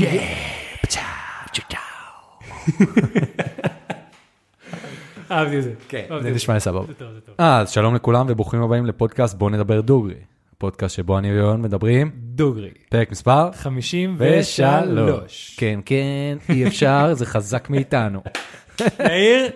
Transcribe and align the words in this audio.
אהבתי 5.30 5.58
את 5.58 5.62
זה. 5.62 5.72
כן, 5.88 6.06
זה 6.22 6.30
נשמע 6.30 6.54
לי 6.54 6.60
סבבה. 6.60 6.86
זה 6.86 6.94
טוב, 6.94 7.08
זה 7.14 7.20
טוב. 7.20 7.34
אה, 7.40 7.60
אז 7.60 7.70
שלום 7.70 7.94
לכולם 7.94 8.26
וברוכים 8.28 8.62
הבאים 8.62 8.86
לפודקאסט 8.86 9.38
בוא 9.38 9.50
נדבר 9.50 9.80
דוגרי. 9.80 10.14
פודקאסט 10.58 10.96
שבו 10.96 11.18
אני 11.18 11.32
ויון 11.32 11.62
מדברים, 11.62 12.10
דוגרי. 12.14 12.70
פרק 12.88 13.10
מספר 13.10 13.52
53. 13.52 15.56
כן, 15.58 15.80
כן, 15.84 16.38
אי 16.48 16.66
אפשר, 16.66 17.14
זה 17.14 17.26
חזק 17.26 17.70
מאיתנו. 17.70 18.20
יאיר, 18.80 19.50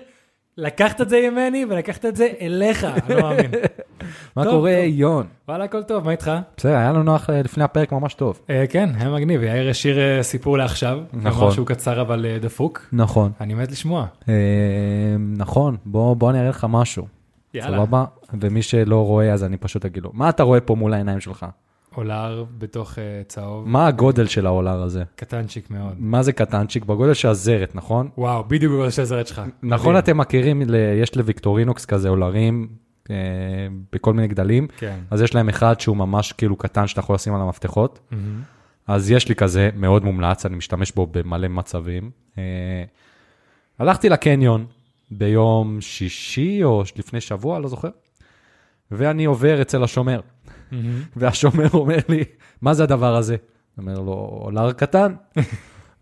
לקחת 0.58 1.00
את 1.00 1.08
זה 1.08 1.28
ממני 1.30 1.64
ולקחת 1.68 2.04
את 2.04 2.16
זה 2.16 2.28
אליך, 2.40 2.84
אני 2.84 3.14
לא 3.14 3.22
מאמין. 3.22 3.50
מה 4.36 4.44
קורה. 4.44 4.70
יון? 4.72 5.26
וואלה, 5.48 5.64
הכל 5.64 5.82
טוב, 5.82 6.04
מה 6.04 6.10
איתך? 6.10 6.30
בסדר, 6.56 6.76
היה 6.76 6.92
לנו 6.92 7.02
נוח 7.02 7.30
לפני 7.30 7.64
הפרק 7.64 7.92
ממש 7.92 8.14
טוב. 8.14 8.40
אה, 8.50 8.64
כן, 8.68 8.90
היה 8.98 9.10
מגניב, 9.10 9.42
יאיר 9.42 9.70
השאיר 9.70 9.98
אה, 9.98 10.22
סיפור 10.22 10.58
לעכשיו. 10.58 10.98
נכון. 11.12 11.42
אמר 11.42 11.50
שהוא 11.50 11.66
קצר 11.66 12.00
אבל 12.00 12.26
אה, 12.26 12.38
דפוק. 12.38 12.86
נכון. 12.92 13.32
אני 13.40 13.54
מת 13.54 13.72
לשמוע. 13.72 14.06
נכון, 15.36 15.76
בוא 15.84 16.16
בוא 16.16 16.30
אני 16.30 16.38
אראה 16.38 16.50
לך 16.50 16.66
משהו. 16.70 17.06
יאללה. 17.54 17.76
סבבה? 17.76 18.04
ומי 18.40 18.62
שלא 18.62 19.06
רואה 19.06 19.32
אז 19.32 19.44
אני 19.44 19.56
פשוט 19.56 19.84
אגיד 19.84 20.02
לו, 20.02 20.10
מה 20.12 20.28
אתה 20.28 20.42
רואה 20.42 20.60
פה 20.60 20.74
מול 20.74 20.94
העיניים 20.94 21.20
שלך? 21.20 21.46
אולר 21.96 22.44
בתוך 22.58 22.98
אה, 22.98 23.22
צהוב, 23.28 23.68
מה 23.68 23.86
הגודל 23.86 24.26
של 24.26 24.46
האולר 24.46 24.82
הזה? 24.82 25.02
קטנצ'יק 25.16 25.70
מאוד. 25.70 25.94
מה 25.98 26.22
זה 26.22 26.32
קטנצ'יק? 26.32 26.84
בגודל 26.84 27.14
של 27.14 27.28
הזרת, 27.28 27.74
נכון? 27.74 28.08
וואו, 28.18 28.44
בדיוק 28.44 28.72
בגודל 28.72 28.90
של 28.90 29.02
הזרת 29.02 29.26
שלך. 29.26 29.42
נכון 29.62 29.86
מדהים. 29.92 29.96
אתם 30.04 30.18
מכירים, 30.18 30.62
ל- 30.66 30.74
יש 31.02 31.16
לוויקטורינוקס 31.16 31.84
כזה 31.86 32.08
אולרים 32.08 32.68
אה, 33.10 33.16
בכל 33.92 34.12
מיני 34.14 34.28
גדלים, 34.28 34.66
כן. 34.78 34.98
אז 35.10 35.20
יש 35.22 35.34
להם 35.34 35.48
אחד 35.48 35.80
שהוא 35.80 35.96
ממש 35.96 36.32
כאילו 36.32 36.56
קטן 36.56 36.86
שאתה 36.86 37.00
יכול 37.00 37.14
לשים 37.14 37.34
על 37.34 37.40
המפתחות, 37.40 38.00
מהמם. 38.10 38.42
אז 38.86 39.10
יש 39.10 39.28
לי 39.28 39.34
כזה 39.34 39.70
מאוד 39.76 40.04
מומלץ, 40.04 40.46
אני 40.46 40.56
משתמש 40.56 40.92
בו 40.92 41.06
במלא 41.06 41.48
מצבים. 41.48 42.10
אה, 42.38 42.42
הלכתי 43.78 44.08
לקניון 44.08 44.66
ביום 45.10 45.80
שישי 45.80 46.64
או 46.64 46.82
לפני 46.96 47.20
שבוע, 47.20 47.58
לא 47.58 47.68
זוכר, 47.68 47.88
ואני 48.90 49.24
עובר 49.24 49.62
אצל 49.62 49.84
השומר. 49.84 50.20
והשומר 51.16 51.68
אומר 51.74 51.98
לי, 52.08 52.24
מה 52.62 52.74
זה 52.74 52.82
הדבר 52.82 53.16
הזה? 53.16 53.36
אומר 53.78 54.00
לו, 54.00 54.40
אולר 54.44 54.72
קטן. 54.72 55.14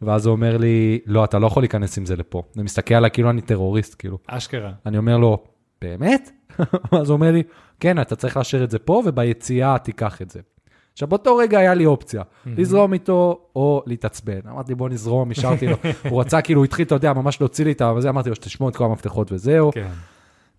ואז 0.03 0.27
הוא 0.27 0.33
אומר 0.33 0.57
לי, 0.57 0.99
לא, 1.07 1.25
אתה 1.25 1.39
לא 1.39 1.47
יכול 1.47 1.63
להיכנס 1.63 1.99
עם 1.99 2.07
זה 2.07 2.17
לפה. 2.17 2.43
אני 2.57 2.63
מסתכל 2.63 2.95
עליי 2.95 3.11
כאילו 3.11 3.31
אני 3.31 3.41
טרוריסט, 3.41 3.95
כאילו. 3.99 4.19
אשכרה. 4.27 4.73
אני 4.87 4.99
אומר 4.99 5.17
לו, 5.17 5.45
באמת? 5.81 6.31
אז 7.01 7.11
הוא 7.11 7.15
אומר 7.17 7.33
לי, 7.33 7.43
כן, 7.81 8.01
אתה 8.01 8.17
צריך 8.17 8.37
להשאיר 8.37 8.65
את 8.65 8.71
זה 8.71 8.79
פה, 8.79 9.03
וביציאה 9.07 9.79
תיקח 9.79 10.23
את 10.23 10.31
זה. 10.31 10.41
עכשיו, 10.93 11.09
באותו 11.09 11.37
רגע 11.37 11.59
היה 11.59 11.75
לי 11.75 11.87
אופציה, 11.87 12.23
לזרום 12.47 12.93
איתו 12.93 13.41
או 13.57 13.83
להתעצבן. 13.87 14.41
אמרתי, 14.51 14.75
בוא 14.75 14.89
נזרום, 14.89 15.31
השארתי 15.31 15.67
לו. 15.67 15.77
הוא 16.11 16.21
רצה, 16.21 16.43
כאילו, 16.43 16.61
הוא 16.61 16.65
התחיל, 16.65 16.87
אתה 16.87 16.95
יודע, 16.95 17.13
ממש 17.13 17.41
להוציא 17.41 17.65
לי 17.65 17.73
את 17.73 17.81
ה... 17.81 17.91
אמרתי 18.09 18.29
לו, 18.29 18.35
שתשמעו 18.35 18.69
את 18.69 18.77
כל 18.77 18.85
המפתחות 18.85 19.33
וזהו. 19.33 19.73
כן. 19.73 19.89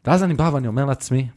ואז 0.06 0.24
אני 0.24 0.34
בא 0.34 0.50
ואני 0.54 0.68
אומר 0.68 0.86
לעצמי, 0.86 1.28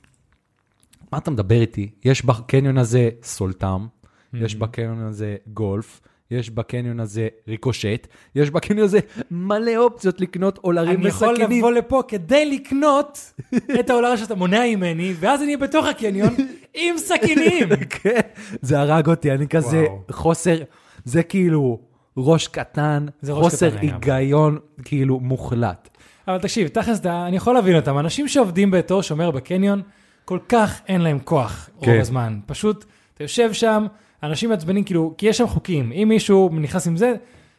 מה 1.16 1.20
אתה 1.20 1.30
מדבר 1.30 1.60
איתי? 1.60 1.90
יש 2.04 2.24
בקניון 2.24 2.78
הזה 2.78 3.08
סולטם, 3.22 3.86
יש 4.34 4.54
בקניון 4.54 4.98
הזה 4.98 5.36
גולף, 5.46 6.00
יש 6.30 6.50
בקניון 6.50 7.00
הזה 7.00 7.28
ריקושט, 7.48 8.06
יש 8.34 8.50
בקניון 8.50 8.84
הזה 8.84 8.98
מלא 9.30 9.76
אופציות 9.76 10.20
לקנות 10.20 10.58
אולרים 10.64 11.00
אני 11.00 11.08
יכול 11.08 11.28
וסכינים. 11.28 11.58
לבוא 11.58 11.72
לפה 11.72 12.02
כדי 12.08 12.50
לקנות 12.54 13.32
את 13.80 13.90
האולר 13.90 14.16
שאתה 14.16 14.34
מונע 14.34 14.60
ממני, 14.76 15.14
ואז 15.20 15.42
אני 15.42 15.56
בתוך 15.56 15.86
הקניון 15.86 16.34
עם 16.74 16.98
סכינים. 16.98 17.68
כן, 17.90 18.20
זה 18.62 18.80
הרג 18.80 19.08
אותי, 19.08 19.32
אני 19.32 19.48
כזה 19.48 19.84
וואו. 19.88 20.02
חוסר, 20.10 20.56
זה 21.04 21.22
כאילו 21.22 21.80
ראש 22.16 22.48
קטן, 22.48 23.06
זה 23.20 23.32
ראש 23.32 23.42
חוסר 23.44 23.70
קטן. 23.70 23.78
היגיון 23.78 24.58
כאילו 24.84 25.20
מוחלט. 25.20 25.88
אבל 26.28 26.38
תקשיב, 26.38 26.68
תכלס, 26.68 27.06
אני 27.06 27.36
יכול 27.36 27.54
להבין 27.54 27.76
אותם. 27.76 27.98
אנשים 27.98 28.28
שעובדים 28.28 28.70
בתור 28.70 29.02
שומר 29.02 29.30
בקניון, 29.30 29.82
כל 30.26 30.38
כך 30.48 30.80
אין 30.88 31.00
להם 31.00 31.18
כוח 31.18 31.70
רוב 31.76 31.84
כן. 31.84 32.00
הזמן. 32.00 32.38
פשוט, 32.46 32.84
אתה 33.14 33.24
יושב 33.24 33.52
שם, 33.52 33.86
אנשים 34.22 34.50
מעצבנים, 34.50 34.84
כאילו, 34.84 35.14
כי 35.18 35.26
יש 35.26 35.38
שם 35.38 35.46
חוקים. 35.46 35.92
אם 35.92 36.06
מישהו 36.08 36.50
נכנס 36.52 36.86
עם 36.86 36.96
זה, 36.96 37.14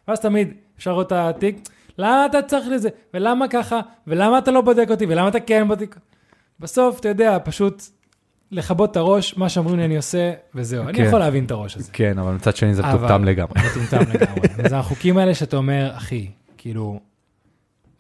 ואז 0.08 0.20
תמיד 0.20 0.54
אפשר 0.78 0.92
לראות 0.92 1.08
את 1.08 1.12
התיק, 1.12 1.70
למה 1.98 2.26
אתה 2.26 2.42
צריך 2.42 2.68
לזה? 2.68 2.90
ולמה 3.14 3.48
ככה? 3.48 3.80
ולמה 4.08 4.38
אתה 4.38 4.52
לא 4.52 4.62
בודק 4.62 4.88
אותי? 4.90 5.06
ולמה 5.06 5.28
אתה 5.28 5.40
כן 5.40 5.68
בודק? 5.68 5.96
בסוף, 6.60 7.00
אתה 7.00 7.10
יודע, 7.10 7.38
פשוט 7.44 7.84
לכבות 8.52 8.92
את 8.92 8.98
הראש, 8.98 9.38
מה 9.38 9.50
שאומרים 9.50 9.78
לי 9.78 9.86
אני 9.86 9.98
עושה, 9.98 10.34
וזהו. 10.56 10.84
אני 10.84 10.94
כן. 10.94 11.04
יכול 11.04 11.20
להבין 11.20 11.46
את 11.46 11.52
הראש 11.52 11.78
הזה. 11.78 11.92
כן, 11.94 12.20
אבל 12.20 12.34
מצד 12.34 12.56
שני 12.56 12.74
זה 12.76 12.84
מטומטם 12.84 13.24
לגמרי. 13.24 13.54
זה 13.74 13.82
מטומטם 13.82 14.12
לגמרי. 14.12 14.70
זה 14.70 14.78
החוקים 14.78 15.18
האלה 15.18 15.36
שאתה 15.36 15.58
אומר, 15.58 15.92
אחי, 15.98 16.28
כאילו, 16.58 17.00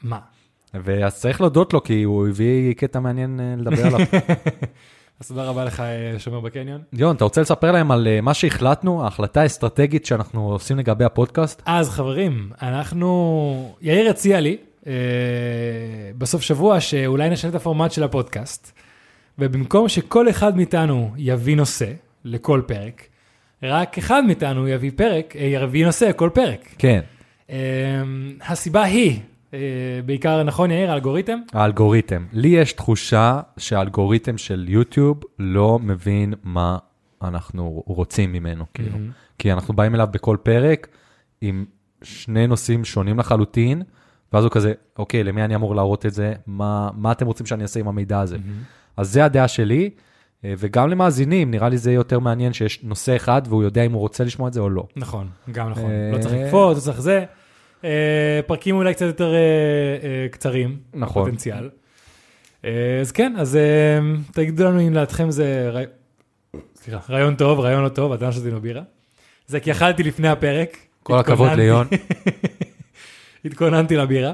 מה? 0.03 0.19
ואז 0.84 1.20
צריך 1.20 1.42
להודות 1.42 1.74
לו, 1.74 1.84
כי 1.84 2.04
הוא 2.04 2.28
הביא 2.28 2.74
קטע 2.74 3.00
מעניין 3.00 3.40
אה, 3.40 3.56
לדבר 3.58 3.86
עליו. 3.86 4.00
אז 5.20 5.28
תודה 5.28 5.44
רבה 5.44 5.66
לך, 5.66 5.80
אה, 5.80 6.20
שומר 6.20 6.40
בקניון. 6.40 6.82
יון, 6.94 7.16
אתה 7.16 7.24
רוצה 7.24 7.42
לספר 7.42 7.72
להם 7.72 7.92
על 7.92 8.08
אה, 8.08 8.22
מה 8.22 8.34
שהחלטנו, 8.34 9.04
ההחלטה 9.04 9.42
האסטרטגית 9.42 10.06
שאנחנו 10.06 10.52
עושים 10.52 10.78
לגבי 10.78 11.06
הפודקאסט? 11.06 11.62
אז 11.66 11.90
חברים, 11.90 12.52
אנחנו, 12.62 13.76
יאיר 13.82 14.10
הציע 14.10 14.40
לי 14.40 14.58
אה, 14.88 14.94
בסוף 16.18 16.42
שבוע 16.42 16.80
שאולי 16.80 17.30
נשנה 17.30 17.50
את 17.50 17.56
הפורמט 17.56 17.92
של 17.92 18.04
הפודקאסט, 18.04 18.72
ובמקום 19.40 19.90
שכל 19.90 20.30
אחד 20.30 20.56
מאיתנו 20.58 21.12
יביא 21.18 21.56
נושא 21.56 21.92
לכל 22.26 22.62
פרק, 22.66 23.08
רק 23.64 23.98
אחד 23.98 24.24
מאיתנו 24.26 24.68
יביא 24.68 24.92
פרק, 24.96 25.36
יביא 25.36 25.86
נושא 25.86 26.06
לכל 26.06 26.30
פרק. 26.34 26.70
כן. 26.78 27.00
אה, 27.50 27.56
הסיבה 28.48 28.84
היא, 28.84 29.20
בעיקר 30.06 30.44
נכון 30.44 30.72
יאיר, 30.72 30.91
האלגוריתם, 30.91 31.40
האלגוריתם. 31.53 32.25
לי 32.34 32.47
יש 32.47 32.73
תחושה 32.73 33.40
שהאלגוריתם 33.57 34.38
של 34.38 34.66
יוטיוב 34.69 35.22
לא 35.40 35.79
מבין 35.79 36.34
מה 36.44 36.78
אנחנו 37.22 37.84
רוצים 37.85 38.34
ממנו, 38.34 38.66
כאילו. 38.73 38.91
מהמם. 38.91 39.12
כי 39.40 39.51
אנחנו 39.51 39.73
באים 39.73 39.96
אליו 39.96 40.07
בכל 40.12 40.38
פרק 40.44 40.88
עם 41.41 41.66
שני 42.03 42.47
נושאים 42.47 42.85
שונים 42.85 43.19
לחלוטין, 43.19 43.81
ואז 44.34 44.44
הוא 44.44 44.51
כזה, 44.51 44.73
אוקיי, 45.00 45.23
למי 45.23 45.44
אני 45.44 45.56
אמור 45.56 45.75
להראות 45.75 46.06
את 46.06 46.13
זה? 46.13 46.34
מה, 46.47 46.90
מה 46.94 47.12
אתם 47.12 47.25
רוצים 47.25 47.46
שאני 47.46 47.63
אעשה 47.63 47.79
עם 47.79 47.88
המידע 47.88 48.19
הזה? 48.19 48.38
אז 48.97 49.13
זה 49.13 49.25
הדעה 49.25 49.47
שלי, 49.47 49.90
אה, 50.46 50.53
וגם 50.57 50.90
למאזינים, 50.90 51.51
נראה 51.51 51.69
לי 51.69 51.78
זה 51.78 51.91
יותר 51.91 52.19
מעניין 52.19 52.53
שיש 52.53 52.84
נושא 52.84 53.16
אחד 53.16 53.41
והוא 53.46 53.63
יודע 53.63 53.84
אם 53.84 53.91
הוא 53.91 54.01
רוצה 54.01 54.23
לשמוע 54.23 54.47
את 54.47 54.53
זה 54.53 54.59
או 54.59 54.69
לא. 54.69 54.88
נכון, 54.96 55.29
גם 55.51 55.69
נכון, 55.69 55.91
אה, 55.91 56.12
לא 56.13 56.17
צריך 56.17 56.34
לקפוץ, 56.34 56.75
לא 56.78 56.81
צריך 56.81 57.01
זה. 57.01 57.25
אה, 57.84 57.90
פרקים 58.48 58.76
אולי 58.76 58.94
קצת 58.94 59.06
יותר 59.06 59.34
אה, 59.34 59.38
אה, 60.04 60.28
קצרים, 60.32 60.78
נכון. 60.94 61.24
פוטנציאל. 61.26 61.70
אז 63.02 63.12
כן, 63.14 63.34
אז 63.38 63.58
תגידו 64.32 64.64
לנו 64.64 64.82
אם 64.82 64.92
לדעתכם 64.94 65.32
זה 65.32 65.70
רעי- 65.74 65.86
סליחה, 66.76 67.00
רעיון 67.14 67.36
טוב, 67.36 67.60
רעיון 67.60 67.84
לא 67.84 67.90
טוב, 67.90 68.12
אדם 68.12 68.32
שתינו 68.32 68.62
בירה. 68.62 68.82
זה 69.48 69.60
כי 69.60 69.72
אכלתי 69.72 70.04
לפני 70.04 70.28
הפרק. 70.28 70.78
כל 71.04 71.18
הכבוד 71.20 71.52
ליון. 71.52 71.88
התכוננתי 73.46 73.96
לבירה. 73.98 74.34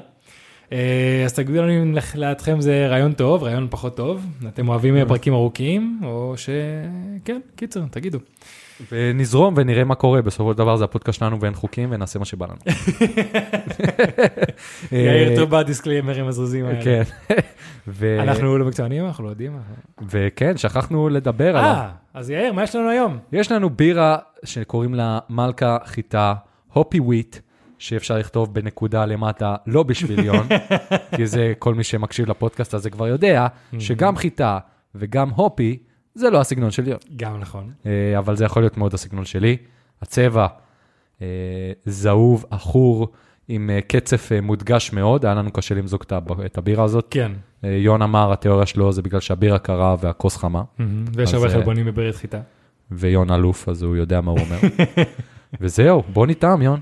אז 1.26 1.34
תגידו 1.36 1.62
לנו 1.62 1.84
אם 1.84 1.96
לדעתכם 2.16 2.62
זה 2.62 2.88
רעיון 2.88 3.14
טוב, 3.14 3.44
רעיון 3.44 3.68
פחות 3.70 3.98
טוב. 3.98 4.26
אתם 4.48 4.70
אוהבים 4.70 4.98
אה, 4.98 5.06
פרקים 5.06 5.34
ארוכים, 5.34 6.00
או 6.04 6.34
ש... 6.38 6.50
כן, 7.26 7.40
קיצר, 7.56 7.82
תגידו. 7.92 8.20
ונזרום 8.92 9.54
ונראה 9.58 9.84
מה 9.84 9.96
קורה, 9.96 10.22
בסופו 10.22 10.52
של 10.52 10.58
דבר 10.58 10.76
זה 10.76 10.84
הפודקאסט 10.84 11.20
שלנו 11.20 11.40
ואין 11.40 11.54
חוקים 11.54 11.90
ונעשה 11.92 12.20
מה 12.20 12.26
שבא 12.26 12.46
לנו. 12.46 12.58
יאיר 14.92 15.36
טוב 15.36 15.50
בדיסקליימרים 15.50 16.28
הזוזים 16.28 16.66
האלה. 16.66 16.84
כן. 16.84 17.04
אנחנו 18.20 18.58
לא 18.58 18.66
מקצוענים, 18.66 19.06
אנחנו 19.06 19.24
לא 19.24 19.30
יודעים. 19.30 19.58
וכן, 20.10 20.58
שכחנו 20.58 21.10
לדבר 21.10 21.58
עליו. 21.58 21.72
אה, 21.72 21.90
אז 22.14 22.30
יאיר, 22.30 22.54
מה 22.54 22.64
יש 22.64 22.76
לנו 22.76 22.90
היום? 22.90 23.18
יש 23.32 23.52
לנו 23.52 23.70
בירה 23.70 24.18
שקוראים 24.44 24.94
לה 24.94 25.20
מלכה 25.30 25.78
חיטה, 25.86 26.34
הופי 26.74 27.00
וויט, 27.00 27.38
שאפשר 27.78 28.18
לכתוב 28.18 28.54
בנקודה 28.54 29.06
למטה, 29.06 29.56
לא 29.68 29.84
בשביל 29.84 30.26
יון, 30.26 30.48
כי 31.16 31.26
זה 31.26 31.54
כל 31.60 31.74
מי 31.74 31.84
שמקשיב 31.84 32.30
לפודקאסט 32.30 32.74
הזה 32.74 32.90
כבר 32.90 33.08
יודע, 33.08 33.48
שגם 33.80 34.16
חיטה 34.16 34.60
וגם 34.96 35.30
הופי, 35.30 35.78
זה 36.16 36.30
לא 36.30 36.42
הסגנון 36.42 36.72
של 36.72 36.88
יון. 36.88 36.98
גם 37.16 37.40
נכון. 37.40 37.72
אה, 37.86 38.18
אבל 38.18 38.36
זה 38.36 38.46
יכול 38.46 38.62
להיות 38.62 38.78
מאוד 38.78 38.94
הסגנון 38.94 39.26
שלי. 39.26 39.58
הצבע 40.02 40.48
אה, 41.22 41.28
זהוב, 41.86 42.46
עכור, 42.52 43.08
עם 43.48 43.70
אה, 43.70 43.82
קצף 43.82 44.30
מודגש 44.42 44.94
מאוד, 44.94 45.26
היה 45.26 45.36
לנו 45.36 45.52
קשה 45.52 45.76
למזוג 45.76 46.02
את 46.08 46.12
הב- 46.12 46.42
את 46.42 46.58
הבירה 46.58 46.84
הזאת. 46.84 47.08
כן. 47.12 47.32
יון 47.64 48.02
אמר, 48.02 48.32
התיאוריה 48.34 48.66
שלו 48.66 48.92
זה 48.92 49.02
בגלל 49.02 49.20
שהבירה 49.20 49.60
קרה 49.60 49.96
והכוס 50.00 50.38
חמה, 50.38 50.64
ויש 51.16 51.34
אז, 51.34 51.44
הרבה 51.44 51.54
חלבונים 51.54 51.86
בברית 51.86 52.16
חיטה. 52.16 52.40
ויון 52.92 53.32
אלוף, 53.32 53.70
אז 53.70 53.84
הוא 53.84 53.96
יודע 53.96 54.22
מה 54.22 54.32
הוא 54.32 54.40
אומר. 54.40 54.58
וזהו, 55.62 56.04
בוא 56.14 56.28
ניתם, 56.28 56.62
יון. 56.62 56.80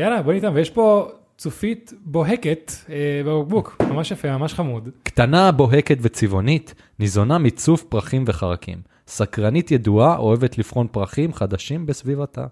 יאללה, 0.00 0.22
בוא 0.22 0.32
ניתן, 0.32 0.50
ויש 0.54 0.70
פה 0.70 1.10
צופית 1.38 1.92
בוהקת 2.04 2.72
אה, 2.88 3.22
בבקבוק, 3.26 3.76
ממש 3.80 4.10
יפה, 4.10 4.36
ממש 4.38 4.54
חמוד. 4.54 4.88
קטנה, 5.02 5.52
בוהקת 5.52 5.98
וצבעונית, 6.00 6.74
ניזונה 6.98 7.38
מצוף 7.38 7.82
פרחים 7.82 8.24
וחרקים. 8.26 8.78
סקרנית 9.06 9.70
ידועה, 9.70 10.16
אוהבת 10.16 10.58
לבחון 10.58 10.86
פרחים 10.90 11.32
חדשים 11.32 11.86
בסביבתה. 11.86 12.46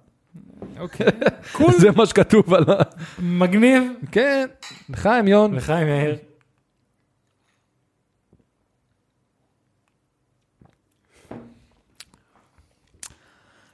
אוקיי. 0.79 1.06
קול, 1.53 1.73
זה 1.73 1.91
מה 1.91 2.06
שכתוב 2.06 2.55
על 2.55 2.65
ה... 2.71 2.83
מגניב. 3.19 3.83
כן, 4.12 4.47
לחיים 4.88 5.29
יון. 5.29 5.55
לחיים 5.55 5.88
יאיר. 5.88 6.17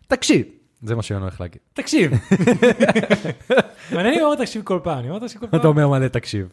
תקשיב. 0.06 0.61
זה 0.82 0.96
מה 0.96 1.02
שיון 1.02 1.22
הולך 1.22 1.40
להגיד. 1.40 1.58
תקשיב. 1.74 2.12
מעניין 3.94 4.14
אם 4.14 4.20
אומר 4.24 4.36
תקשיב 4.36 4.62
כל 4.62 4.80
פעם, 4.82 4.98
אני 4.98 5.08
אומר 5.08 5.20
תקשיב 5.20 5.40
כל 5.40 5.46
פעם. 5.46 5.60
אתה 5.60 5.68
אומר 5.68 5.88
מלא 5.88 6.08
תקשיב. 6.08 6.48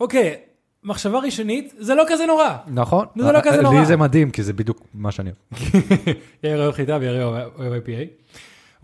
אוקיי, 0.00 0.36
מחשבה 0.84 1.18
ראשונית, 1.18 1.74
זה 1.78 1.94
לא 1.94 2.04
כזה 2.08 2.26
נורא. 2.26 2.56
נכון. 2.66 3.06
זה 3.16 3.32
לא 3.32 3.38
כזה 3.42 3.62
נורא. 3.62 3.80
לי 3.80 3.86
זה 3.86 3.96
מדהים, 3.96 4.30
כי 4.30 4.42
זה 4.42 4.52
בדיוק 4.52 4.86
מה 4.94 5.10
שאני 5.10 5.30
אוהב. 5.30 5.62
יאיר 6.44 6.62
אוהב 6.62 6.72
חיטה 6.72 6.98
ויאיר 7.00 7.24
אוהב 7.24 7.48
אוהב 7.58 7.82
IPA. 7.82 8.08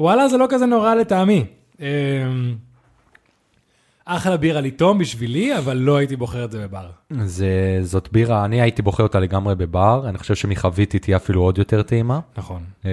וואלה, 0.00 0.28
זה 0.28 0.36
לא 0.36 0.46
כזה 0.50 0.66
נורא 0.66 0.94
לטעמי. 0.94 1.46
אמ, 4.08 4.14
אחלה 4.14 4.36
בירה 4.36 4.60
לטעום 4.60 4.98
בשבילי, 4.98 5.58
אבל 5.58 5.76
לא 5.76 5.96
הייתי 5.96 6.16
בוחר 6.16 6.44
את 6.44 6.52
זה 6.52 6.66
בבר. 6.66 6.90
זה, 7.24 7.78
זאת 7.82 8.08
בירה, 8.12 8.44
אני 8.44 8.60
הייתי 8.60 8.82
בוחר 8.82 9.02
אותה 9.02 9.20
לגמרי 9.20 9.54
בבר, 9.54 10.08
אני 10.08 10.18
חושב 10.18 10.34
שמחבית 10.34 10.92
היא 10.92 11.00
תהיה 11.00 11.16
אפילו 11.16 11.42
עוד 11.42 11.58
יותר 11.58 11.82
טעימה. 11.82 12.20
נכון. 12.38 12.62
אה, 12.86 12.90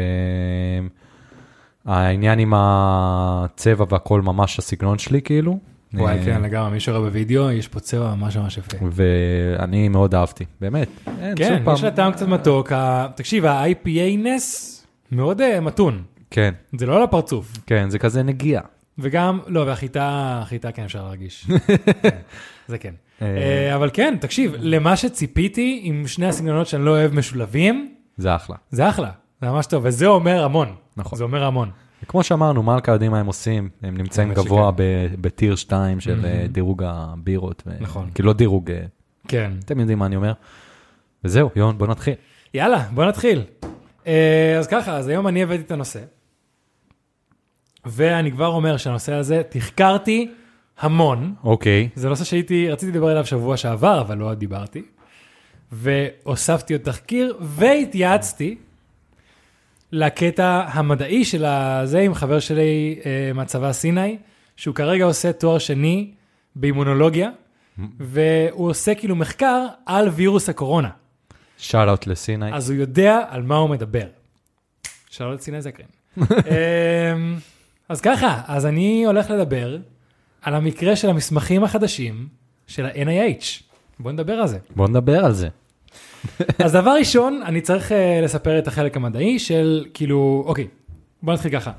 העניין 1.86 2.40
עם 2.40 2.54
הצבע 2.56 3.86
והכל 3.90 4.22
ממש 4.22 4.60
הסגנון 4.60 4.98
שלי 4.98 5.22
כאילו. 5.22 5.60
וואי, 5.94 6.18
אה, 6.18 6.26
כן, 6.26 6.42
לגמרי, 6.42 6.72
מי 6.72 6.80
שרואה 6.80 7.02
בווידאו, 7.02 7.52
יש 7.52 7.68
פה 7.68 7.80
צבע 7.80 8.16
ממש 8.16 8.38
ממש 8.38 8.58
יפה. 8.58 8.78
ואני 8.92 9.90
מאוד 9.90 10.16
אהבתי, 10.16 10.46
באמת. 10.62 10.88
כן, 11.36 11.64
יש 11.74 11.84
לה 11.84 11.92
טעם 11.92 12.12
קצת 12.12 12.28
מתוק. 12.28 12.72
תקשיב, 13.16 13.46
ה-IPA-נס 13.46 14.72
מאוד 15.12 15.42
אה, 15.42 15.60
מתון. 15.60 16.04
כן, 16.32 16.54
זה 16.78 16.86
לא 16.86 17.04
לפרצוף. 17.04 17.52
כן, 17.66 17.90
זה 17.90 18.00
כזה 18.00 18.24
נגיעה. 18.24 18.62
וגם, 19.00 19.40
לא, 19.48 19.60
והחיטה, 19.60 20.40
החיטה 20.42 20.72
כן 20.72 20.84
אפשר 20.84 21.04
להרגיש. 21.04 21.48
זה 22.68 22.78
כן. 22.78 22.94
אה, 23.22 23.28
אה, 23.28 23.76
אבל 23.76 23.90
כן, 23.94 24.18
תקשיב, 24.22 24.54
למה 24.60 24.96
שציפיתי 24.96 25.80
עם 25.84 26.08
שני 26.08 26.26
הסגנונות 26.28 26.68
שאני 26.68 26.86
לא 26.86 26.92
אוהב 26.92 27.14
משולבים, 27.14 27.96
זה 28.18 28.36
אחלה. 28.36 28.56
זה 28.72 28.90
אחלה, 28.90 29.12
זה 29.42 29.50
ממש 29.50 29.66
טוב, 29.66 29.84
וזה 29.86 30.08
אומר 30.08 30.44
המון. 30.44 30.76
נכון. 30.98 31.18
זה 31.18 31.24
אומר 31.24 31.44
המון. 31.44 31.72
כמו 32.08 32.24
שאמרנו, 32.24 32.64
מלכה 32.64 32.92
יודעים 32.92 33.12
מה 33.12 33.20
הם 33.20 33.26
עושים, 33.26 33.70
הם 33.84 33.98
נמצאים 33.98 34.34
גבוה 34.34 34.72
בטיר 35.22 35.56
2 35.56 36.00
של. 36.00 36.26
אה, 36.26 36.46
דירוג 36.52 36.84
הבירות. 36.86 37.64
נכון. 37.80 38.10
כאילו 38.16 38.28
לא 38.28 38.34
דירוג, 38.34 38.72
כן. 39.28 39.52
אתם 39.66 39.80
יודעים 39.80 40.00
מה 40.00 40.06
אני 40.06 40.16
אומר. 40.16 40.34
וזהו, 41.24 41.50
יון, 41.56 41.78
בוא 41.78 41.88
נתחיל. 41.88 42.14
יאללה, 42.54 42.88
בוא 42.94 43.06
נתחיל. 43.06 43.44
אז 44.60 44.68
ככה, 44.70 44.98
אז 44.98 45.08
היום 45.08 45.28
אני 45.28 45.44
הבאתי 45.44 45.62
את 45.62 45.72
הנושא, 45.72 46.00
ואני 47.86 48.32
כבר 48.32 48.48
אומר 48.48 48.78
שהנושא 48.78 49.14
הזה, 49.14 49.42
תחקרתי 49.50 50.32
המון. 50.80 51.34
אוקיי, 51.44 51.90
זה 51.96 52.10
נושא 52.10 52.24
שהייתי, 52.24 52.70
רציתי 52.70 52.92
לדבר 52.92 53.08
עליו 53.08 53.26
שבוע 53.26 53.58
שעבר, 53.58 54.02
אבל 54.02 54.18
לא 54.18 54.34
דיברתי. 54.34 54.84
והוספתי 55.72 56.74
עוד 56.74 56.82
תחקיר, 56.82 57.38
והתייעצתי 57.42 58.56
לקטע 59.92 60.66
המדעי 60.68 61.26
של 61.26 61.46
הזה 61.46 62.00
עם 62.00 62.14
חבר 62.14 62.40
שלי 62.40 63.00
אה, 63.06 63.32
מהצבא 63.34 63.72
סיני, 63.72 64.18
שהוא 64.58 64.76
כרגע 64.76 65.06
עושה 65.06 65.34
תואר 65.34 65.58
שני 65.58 66.12
באימונולוגיה, 66.56 67.30
והוא 68.00 68.70
עושה 68.70 68.96
כאילו 68.96 69.16
מחקר 69.16 69.66
על 69.86 70.10
וירוס 70.10 70.50
הקורונה. 70.50 70.90
שאט 71.58 71.88
אאוט 71.88 72.08
לסיני. 72.08 72.54
אז 72.54 72.70
הוא 72.70 72.80
יודע 72.80 73.26
על 73.30 73.44
מה 73.44 73.56
הוא 73.56 73.70
מדבר. 73.70 74.08
שאלו 75.10 75.34
את 75.34 75.42
סיני 75.42 75.62
זקרין. 75.62 75.88
אז 77.90 78.02
ככה, 78.02 78.42
אז 78.48 78.66
אני 78.66 79.06
הולך 79.06 79.30
לדבר 79.30 79.78
על 80.42 80.56
המקרה 80.56 80.96
של 80.96 81.10
המסמכים 81.10 81.64
החדשים 81.64 82.28
של 82.68 82.86
ה-NIH. 82.86 83.46
בוא 84.00 84.12
נדבר 84.12 84.34
על 84.34 84.48
זה. 84.48 84.58
בוא 84.76 84.88
נדבר 84.88 85.26
על 85.26 85.32
זה. 85.32 85.48
אז 86.60 86.72
דבר 86.72 86.96
ראשון, 87.00 87.42
אני 87.46 87.62
צריך 87.62 87.92
uh, 87.92 87.96
לספר 88.24 88.60
את 88.60 88.68
החלק 88.68 88.98
המדעי 88.98 89.40
של 89.40 89.86
כאילו, 89.94 90.44
אוקיי, 90.48 90.68
בוא 91.24 91.34
נתחיל 91.34 91.52
ככה. 91.52 91.72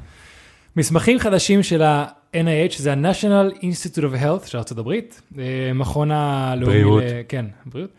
מסמכים 0.77 1.19
חדשים 1.19 1.63
של 1.63 1.83
ה-NIH, 1.83 2.79
זה 2.79 2.93
ה-National 2.93 3.55
Institute 3.57 4.03
of 4.15 4.23
Health 4.23 4.47
של 4.47 4.59
ארה"ב, 4.59 4.91
uh, 5.33 5.37
מכון 5.75 6.11
הלאומי, 6.11 6.73
בריאות. 6.75 7.03
ל- 7.03 7.23
כן, 7.29 7.47
בריאות, 7.67 7.91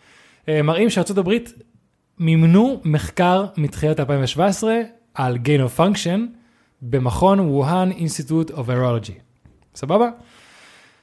uh, 0.45 0.49
מראים 0.63 0.89
שארה"ב 0.89 1.31
מימנו 2.19 2.81
מחקר 2.85 3.45
מתחילת 3.57 3.99
2017 3.99 4.75
על 5.13 5.35
gain 5.35 5.69
of 5.69 5.79
function 5.79 6.19
במכון 6.81 7.39
ווהאן 7.39 7.91
Institute 7.91 8.51
of 8.51 8.67
Virology. 8.67 9.19
סבבה? 9.75 10.09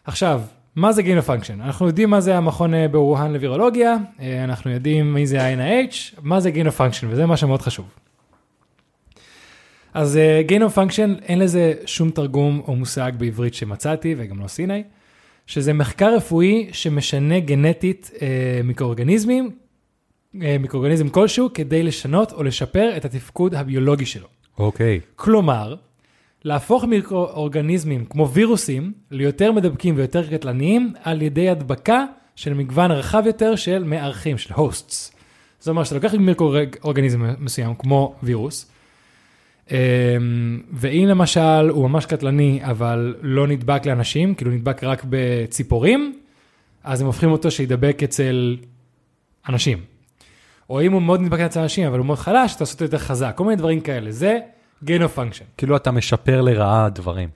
עכשיו, 0.05 0.43
מה 0.77 0.93
זה 0.93 1.03
gain 1.03 1.29
function? 1.29 1.53
אנחנו 1.53 1.87
יודעים 1.87 2.11
מה 2.11 2.21
זה 2.21 2.37
המכון 2.37 2.75
אה, 2.75 2.89
בווהאן 2.89 3.33
לווירולוגיה, 3.33 3.97
אה, 4.21 4.45
אנחנו 4.45 4.71
יודעים 4.71 5.15
מי 5.15 5.27
זה 5.27 5.43
ה-NIH, 5.43 6.21
מה 6.23 6.41
זה 6.41 6.51
gain 6.55 6.79
function, 6.79 7.07
וזה 7.09 7.27
מה 7.27 7.37
שמאוד 7.37 7.63
חשוב. 7.63 7.87
אז 9.95 10.17
אה, 10.17 10.43
of 10.49 10.77
function, 10.77 11.23
אין 11.23 11.39
לזה 11.39 11.75
שום 11.87 12.11
תרגום 12.11 12.63
או 12.67 12.77
מושג 12.77 13.13
בעברית 13.19 13.55
שמצאתי, 13.55 14.15
וגם 14.19 14.41
לא 14.41 14.49
סיני, 14.49 14.83
שזה 15.47 15.73
מחקר 15.73 16.15
רפואי 16.17 16.69
שמשנה 16.73 17.41
גנטית 17.41 18.11
אה, 18.23 18.61
מיקרואורגניזמים, 18.65 19.51
אה, 20.43 20.57
מיקרואורגניזם 20.61 21.09
כלשהו, 21.09 21.49
כדי 21.55 21.83
לשנות 21.83 22.33
או 22.33 22.43
לשפר 22.43 22.97
את 22.97 23.05
התפקוד 23.05 23.55
הביולוגי 23.55 24.07
שלו. 24.07 24.29
אוקיי. 24.59 25.01
כלומר, 25.17 25.75
להפוך 26.45 26.85
מיקרואורגניזמים 26.85 28.05
כמו 28.05 28.31
וירוסים 28.31 28.93
ליותר 29.11 29.53
מדבקים 29.53 29.97
ויותר 29.97 30.31
קטלניים 30.31 30.93
על 31.03 31.23
ידי 31.23 31.49
הדבקה 31.49 32.05
של 32.37 32.55
מגוון 32.55 32.91
רחב 32.91 33.23
יותר 33.27 33.57
של 33.57 33.85
מארחים, 33.85 34.39
של 34.39 34.55
הוסטס. 34.55 35.13
זאת 35.59 35.69
אומרת 35.69 35.87
שאתה 35.87 35.97
לוקח 35.97 36.15
מיקרואורגניזם 36.15 37.23
מסוים 37.39 37.75
כמו 37.75 38.15
וירוס, 38.23 38.71
אמ, 39.71 39.77
ואם 40.73 41.05
למשל 41.09 41.69
הוא 41.69 41.91
ממש 41.91 42.07
קטלני 42.07 42.61
אבל 42.63 43.15
לא 43.21 43.47
נדבק 43.47 43.87
לאנשים, 43.87 44.35
כאילו 44.35 44.51
נדבק 44.51 44.85
רק 44.85 45.05
בציפורים, 45.09 46.19
אז 46.85 47.01
הם 47.01 47.07
הופכים 47.07 47.31
אותו 47.31 47.51
שידבק 47.51 48.03
אצל 48.03 48.57
אנשים. 49.49 49.79
או 50.71 50.83
אם 50.83 50.93
הוא 50.93 51.03
מאוד 51.03 51.21
נדבק 51.21 51.41
אצל 51.41 51.61
אנשים 51.61 51.87
אבל 51.87 51.99
הוא 51.99 52.07
מאוד 52.07 52.19
חלש, 52.19 52.55
אתה 52.55 52.63
עושה 52.65 52.75
אותו 52.75 52.85
יותר 52.85 52.99
חזק, 52.99 53.33
כל 53.37 53.45
מיני 53.45 53.57
דברים 53.57 53.81
כאלה. 53.81 54.13
זה 54.13 54.39
gain 54.87 55.01
of 55.01 55.19
function. 55.19 55.45
כאילו 55.57 55.77
אתה 55.77 55.91
משפר 55.91 56.41
לרעה 56.41 56.89
דברים. 56.89 57.29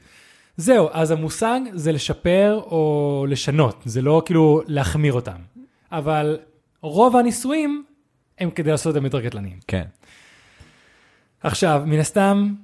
זהו, 0.57 0.89
אז 0.93 1.11
המושג 1.11 1.61
זה 1.73 1.93
לשפר 1.93 2.61
או 2.65 3.27
לשנות, 3.29 3.83
זה 3.85 4.03
לא 4.03 4.23
כאילו 4.27 4.63
להחמיר 4.67 5.13
אותם. 5.13 5.37
אבל 5.93 6.39
רוב 6.83 7.17
הניסויים 7.17 7.85
הם 8.39 8.51
כדי 8.51 8.71
לעשות 8.71 8.95
אותם 8.95 9.05
יותר 9.05 9.29
קטלניים. 9.29 9.59
כן. 9.67 9.85
עכשיו, 11.43 11.83
מן 11.87 11.99
הסתם, 11.99 12.55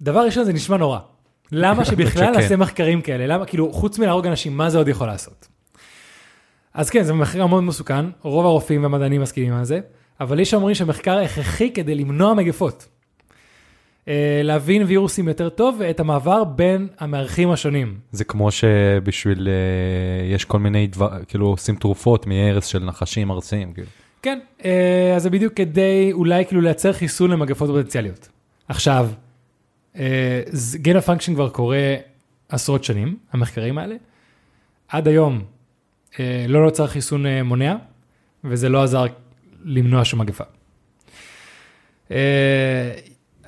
דבר 0.00 0.20
ראשון 0.20 0.44
זה 0.44 0.52
נשמע 0.52 0.76
נורא. 0.76 0.98
למה 1.52 1.84
שבכלל. 1.88 2.30
נעשה 2.30 2.56
מחקרים 2.56 3.02
כאלה? 3.02 3.26
למה, 3.26 3.46
כאילו, 3.46 3.72
חוץ 3.72 3.98
מלהרוג 3.98 4.26
אנשים, 4.26 4.56
מה 4.56 4.70
זה 4.70 4.78
עוד 4.78 4.88
יכול 4.88 5.06
לעשות? 5.06 5.48
אז 6.74 6.90
כן, 6.90 7.02
זה 7.02 7.12
מחקר 7.12 7.46
מאוד 7.46 7.62
מסוכן, 7.62 8.06
רוב 8.22 8.46
הרופאים 8.46 8.82
והמדענים 8.82 9.20
מסכימים 9.20 9.52
על 9.52 9.64
זה, 9.64 9.80
אבל 10.20 10.40
יש 10.40 10.50
שאומרים 10.50 10.74
שהמחקר 10.74 11.18
הכרחי 11.18 11.72
כדי 11.72 11.94
למנוע 11.94 12.34
מגפות. 12.34 12.88
אה, 14.08 14.40
להבין 14.44 14.82
וירוסים 14.82 15.28
יותר 15.28 15.48
טוב 15.48 15.76
ואת 15.78 16.00
המעבר 16.00 16.44
בין 16.44 16.88
המארחים 16.98 17.50
השונים. 17.50 17.98
זה 18.12 18.24
כמו 18.24 18.50
שבשביל, 18.50 19.48
אה, 19.48 20.34
יש 20.34 20.44
כל 20.44 20.58
מיני 20.58 20.86
דבר, 20.86 21.24
כאילו 21.28 21.46
עושים 21.46 21.76
תרופות 21.76 22.26
מהרס 22.26 22.66
של 22.66 22.84
נחשים 22.84 23.30
ארציים. 23.30 23.72
כאילו. 23.72 23.86
כן, 24.22 24.38
אה, 24.64 25.12
אז 25.16 25.22
זה 25.22 25.30
בדיוק 25.30 25.54
כדי 25.54 26.10
אולי 26.12 26.44
כאילו 26.44 26.60
לייצר 26.60 26.92
חיסון 26.92 27.30
למגפות 27.30 27.70
פוטנציאליות. 27.70 28.28
עכשיו, 28.68 29.08
גן 30.74 30.96
הפונקשן 30.96 31.34
כבר 31.34 31.48
קורה 31.48 31.94
עשרות 32.48 32.84
שנים, 32.84 33.16
המחקרים 33.32 33.78
האלה. 33.78 33.94
עד 34.88 35.08
היום 35.08 35.42
לא 36.48 36.64
נוצר 36.64 36.86
חיסון 36.86 37.26
מונע, 37.26 37.76
וזה 38.44 38.68
לא 38.68 38.82
עזר 38.82 39.04
למנוע 39.64 40.04
שום 40.04 40.20
מגפה. 40.20 40.44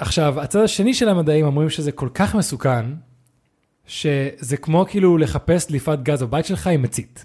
עכשיו, 0.02 0.40
הצד 0.40 0.60
השני 0.60 0.94
של 0.94 1.08
המדעים 1.08 1.46
אומרים 1.46 1.70
שזה 1.70 1.92
כל 1.92 2.08
כך 2.14 2.34
מסוכן, 2.34 2.86
שזה 3.86 4.56
כמו 4.56 4.86
כאילו 4.88 5.18
לחפש 5.18 5.66
דליפת 5.68 5.98
גז 6.02 6.22
בבית 6.22 6.46
שלך 6.46 6.66
עם 6.66 6.82
מצית. 6.82 7.24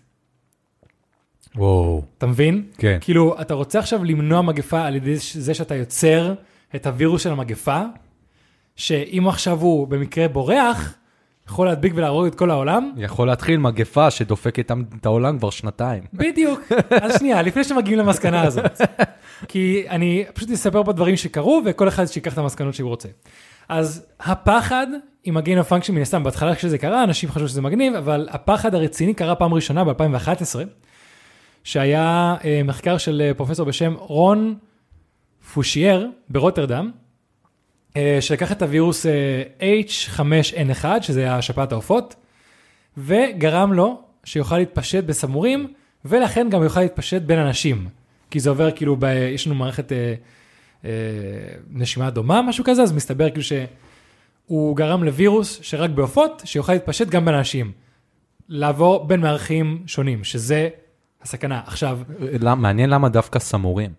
וואו. 1.55 2.03
אתה 2.17 2.25
מבין? 2.25 2.65
כן. 2.77 2.97
כאילו, 3.01 3.41
אתה 3.41 3.53
רוצה 3.53 3.79
עכשיו 3.79 4.03
למנוע 4.03 4.41
מגפה 4.41 4.85
על 4.85 4.95
ידי 4.95 5.15
זה 5.33 5.53
שאתה 5.53 5.75
יוצר 5.75 6.33
את 6.75 6.85
הווירוס 6.85 7.23
של 7.23 7.31
המגפה, 7.31 7.81
שאם 8.75 9.27
עכשיו 9.27 9.59
הוא 9.59 9.87
במקרה 9.87 10.27
בורח, 10.27 10.95
יכול 11.49 11.67
להדביק 11.67 11.93
ולהרוג 11.95 12.25
את 12.25 12.35
כל 12.35 12.51
העולם. 12.51 12.91
יכול 12.97 13.27
להתחיל 13.27 13.57
מגפה 13.57 14.11
שדופקת 14.11 14.71
את 14.99 15.05
העולם 15.05 15.37
כבר 15.37 15.49
שנתיים. 15.49 16.03
בדיוק. 16.13 16.61
אז 17.01 17.19
שנייה, 17.19 17.41
לפני 17.41 17.63
שמגיעים 17.63 17.99
למסקנה 17.99 18.41
הזאת. 18.41 18.81
כי 19.47 19.85
אני 19.89 20.25
פשוט 20.33 20.51
אספר 20.51 20.83
פה 20.83 20.93
דברים 20.93 21.17
שקרו, 21.17 21.61
וכל 21.65 21.87
אחד 21.87 22.05
שיקח 22.05 22.33
את 22.33 22.37
המסקנות 22.37 22.73
שהוא 22.73 22.89
רוצה. 22.89 23.09
אז 23.69 24.05
הפחד 24.19 24.87
עם 25.23 25.37
ה 25.37 25.41
gain 25.41 25.59
of 25.59 25.67
function, 25.67 25.95
מן 25.95 26.01
הסתם, 26.01 26.23
בהתחלה 26.23 26.55
כשזה 26.55 26.77
קרה, 26.77 27.03
אנשים 27.03 27.29
חשבו 27.31 27.47
שזה 27.47 27.61
מגניב, 27.61 27.95
אבל 27.95 28.27
הפחד 28.31 28.75
הרציני 28.75 29.13
קרה 29.13 29.35
פעם 29.35 29.53
ראשונה 29.53 29.83
ב-2011, 29.83 30.55
שהיה 31.63 32.35
אה, 32.43 32.61
מחקר 32.63 32.97
של 32.97 33.21
אה, 33.25 33.33
פרופסור 33.33 33.65
בשם 33.65 33.93
רון 33.97 34.55
פושייר 35.53 36.11
ברוטרדם, 36.29 36.91
שלקח 38.21 38.51
את 38.51 38.61
הווירוס 38.61 39.05
אה, 39.05 39.43
H5N1, 39.87 40.85
שזה 41.01 41.31
השפעת 41.33 41.71
העופות, 41.71 42.15
וגרם 42.97 43.73
לו 43.73 44.01
שיוכל 44.23 44.57
להתפשט 44.57 45.03
בסמורים, 45.03 45.73
ולכן 46.05 46.47
גם 46.51 46.63
יוכל 46.63 46.81
להתפשט 46.81 47.21
בין 47.21 47.39
אנשים. 47.39 47.87
כי 48.31 48.39
זה 48.39 48.49
עובר 48.49 48.71
כאילו, 48.71 48.95
ב, 48.99 49.03
יש 49.33 49.47
לנו 49.47 49.55
מערכת 49.55 49.91
אה, 49.91 50.13
אה, 50.85 50.89
נשימה 51.71 52.09
דומה, 52.09 52.41
משהו 52.41 52.63
כזה, 52.63 52.81
אז 52.83 52.91
מסתבר 52.91 53.29
כאילו 53.29 53.43
שהוא 53.43 54.75
גרם 54.77 55.03
לווירוס 55.03 55.59
שרק 55.61 55.89
בעופות, 55.89 56.41
שיוכל 56.45 56.73
להתפשט 56.73 57.07
גם 57.09 57.25
בין 57.25 57.33
אנשים. 57.33 57.71
לעבור 58.49 59.05
בין 59.07 59.21
מערכים 59.21 59.83
שונים, 59.87 60.23
שזה 60.23 60.69
הסכנה. 61.21 61.61
עכשיו, 61.65 61.99
למה- 62.19 62.55
מעניין 62.55 62.89
למה 62.89 63.09
דווקא 63.09 63.39
סמורים. 63.39 63.91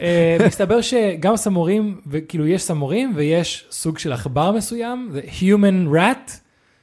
אה, 0.00 0.36
מסתבר 0.46 0.80
שגם 0.80 1.36
סמורים, 1.36 2.00
וכאילו 2.06 2.46
יש 2.46 2.62
סמורים 2.62 3.12
ויש 3.14 3.66
סוג 3.70 3.98
של 3.98 4.12
עכבר 4.12 4.52
מסוים, 4.52 5.08
זה 5.12 5.20
Human 5.40 5.94
Rat, 5.94 6.30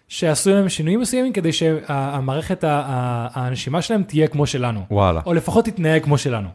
שעשו 0.08 0.50
להם 0.50 0.70
שינויים 0.70 1.00
מסוימים 1.00 1.34
כדי 1.34 1.54
שהמערכת, 1.54 2.64
הנשימה 2.64 3.82
שלהם 3.82 4.04
תהיה 4.04 4.28
כמו 4.28 4.48
שלנו, 4.48 4.82
וואלה. 4.92 5.22
או 5.26 5.34
לפחות 5.34 5.66
תתנהג 5.66 6.04
כמו 6.04 6.18
שלנו. 6.18 6.50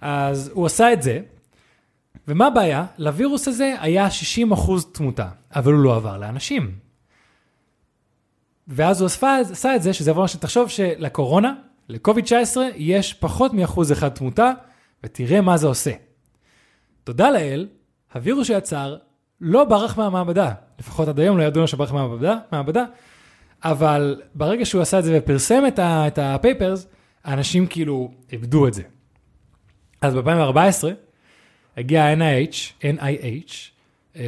אז 0.00 0.50
הוא 0.54 0.66
עשה 0.66 0.92
את 0.92 1.02
זה, 1.02 1.20
ומה 2.28 2.46
הבעיה? 2.46 2.84
לווירוס 2.98 3.48
הזה 3.48 3.74
היה 3.80 4.10
60 4.10 4.52
אחוז 4.52 4.86
תמותה, 4.92 5.28
אבל 5.54 5.72
הוא 5.72 5.82
לא 5.82 5.96
עבר 5.96 6.18
לאנשים. 6.18 6.70
ואז 8.68 9.00
הוא 9.00 9.06
עשה, 9.06 9.38
עשה 9.52 9.76
את 9.76 9.82
זה, 9.82 9.92
שזה 9.92 10.12
דבר 10.12 10.26
שתחשוב 10.26 10.68
שלקורונה, 10.68 11.54
לקוביד-19, 11.88 12.56
יש 12.76 13.14
פחות 13.14 13.52
מאחוז 13.52 13.92
אחד 13.92 14.08
תמותה, 14.08 14.52
ותראה 15.04 15.40
מה 15.40 15.56
זה 15.56 15.66
עושה. 15.66 15.92
תודה 17.04 17.30
לאל, 17.30 17.68
הווירוס 18.14 18.46
שיצר 18.46 18.96
לא 19.40 19.64
ברח 19.64 19.98
מהמעבדה, 19.98 20.52
לפחות 20.78 21.08
עד 21.08 21.20
היום 21.20 21.38
לא 21.38 21.42
ידעו 21.42 21.60
לנו 21.60 21.68
שברח 21.68 21.92
מהמעבדה, 21.92 22.38
מהמעבדה, 22.52 22.84
אבל 23.64 24.20
ברגע 24.34 24.64
שהוא 24.64 24.82
עשה 24.82 24.98
את 24.98 25.04
זה 25.04 25.18
ופרסם 25.18 25.62
את, 25.68 25.78
ה, 25.78 26.06
את 26.06 26.18
הפייפרס, 26.18 26.86
האנשים 27.24 27.66
כאילו 27.66 28.10
איבדו 28.32 28.68
את 28.68 28.74
זה. 28.74 28.82
אז 30.00 30.14
ב-2014 30.14 30.86
הגיע 31.76 32.04
ה-NIH, 32.04 32.82
NIH, 32.82 33.52
אה, 34.16 34.22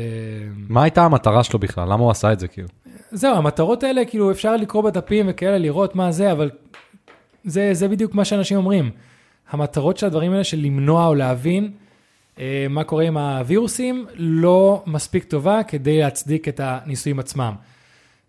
מה 0.68 0.82
הייתה 0.82 1.04
המטרה 1.04 1.44
שלו 1.44 1.58
בכלל? 1.58 1.84
למה 1.84 2.02
הוא 2.02 2.10
עשה 2.10 2.32
את 2.32 2.40
זה 2.40 2.48
כאילו? 2.48 2.68
זהו, 3.10 3.36
המטרות 3.36 3.82
האלה, 3.82 4.04
כאילו, 4.04 4.30
אפשר 4.30 4.56
לקרוא 4.56 4.82
בדפים 4.82 5.26
וכאלה, 5.28 5.58
לראות 5.58 5.94
מה 5.94 6.12
זה, 6.12 6.32
אבל 6.32 6.50
זה, 7.44 7.74
זה 7.74 7.88
בדיוק 7.88 8.14
מה 8.14 8.24
שאנשים 8.24 8.56
אומרים. 8.56 8.90
המטרות 9.52 9.96
של 9.96 10.06
הדברים 10.06 10.32
האלה, 10.32 10.44
של 10.44 10.58
למנוע 10.58 11.06
או 11.06 11.14
להבין 11.14 11.70
אה, 12.38 12.66
מה 12.70 12.84
קורה 12.84 13.04
עם 13.04 13.16
הווירוסים, 13.16 14.06
לא 14.14 14.82
מספיק 14.86 15.24
טובה 15.24 15.62
כדי 15.62 15.98
להצדיק 15.98 16.48
את 16.48 16.60
הניסויים 16.64 17.18
עצמם. 17.18 17.54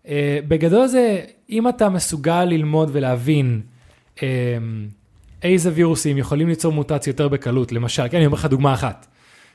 אה, 0.08 0.38
בגדול 0.48 0.86
זה, 0.86 1.20
אם 1.50 1.68
אתה 1.68 1.88
מסוגל 1.88 2.44
ללמוד 2.44 2.90
ולהבין 2.92 3.60
אה, 4.22 4.28
איזה 5.42 5.70
וירוסים 5.74 6.18
יכולים 6.18 6.48
ליצור 6.48 6.72
מוטציה 6.72 7.10
יותר 7.10 7.28
בקלות, 7.28 7.72
למשל, 7.72 8.08
כן, 8.08 8.16
אני 8.16 8.26
אומר 8.26 8.38
לך 8.38 8.44
דוגמה 8.44 8.74
אחת. 8.74 9.06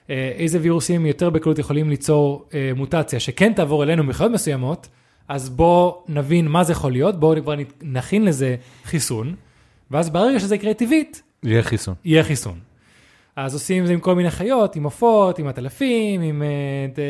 אה, 0.10 0.32
איזה 0.36 0.60
וירוסים 0.62 1.06
יותר 1.06 1.30
בקלות 1.30 1.60
יכולים 1.60 1.90
ליצור 1.90 2.46
אה, 2.54 2.72
מוטציה 2.76 3.20
שכן 3.20 3.54
תעבור 3.54 3.84
אלינו 3.84 4.04
מחיות 4.04 4.32
מסוימות, 4.32 4.88
אז 5.28 5.50
בוא 5.50 5.94
נבין 6.08 6.48
מה 6.48 6.64
זה 6.64 6.72
יכול 6.72 6.92
להיות, 6.92 7.20
בואו 7.20 7.42
כבר 7.42 7.56
נכין 7.82 8.26
לזה 8.26 8.56
חיסון, 8.86 9.36
ואז 9.92 10.10
ברגע 10.10 10.40
שזה 10.40 10.56
יקרה 10.56 10.74
טבעית, 10.74 11.22
יהיה 11.44 11.64
חיסון. 11.64 11.96
יהיה 12.06 12.24
חיסון. 12.24 12.60
אז 13.46 13.54
עושים 13.54 13.84
את 13.84 13.88
זה 13.88 13.94
עם 13.94 14.00
כל 14.00 14.16
מיני 14.16 14.32
חיות, 14.32 14.76
עם 14.76 14.84
עופות, 14.84 15.40
עם 15.40 15.48
עטלפים, 15.48 16.22
עם 16.22 16.42
אה, 16.42 16.48
את, 16.94 17.00
אה, 17.00 17.04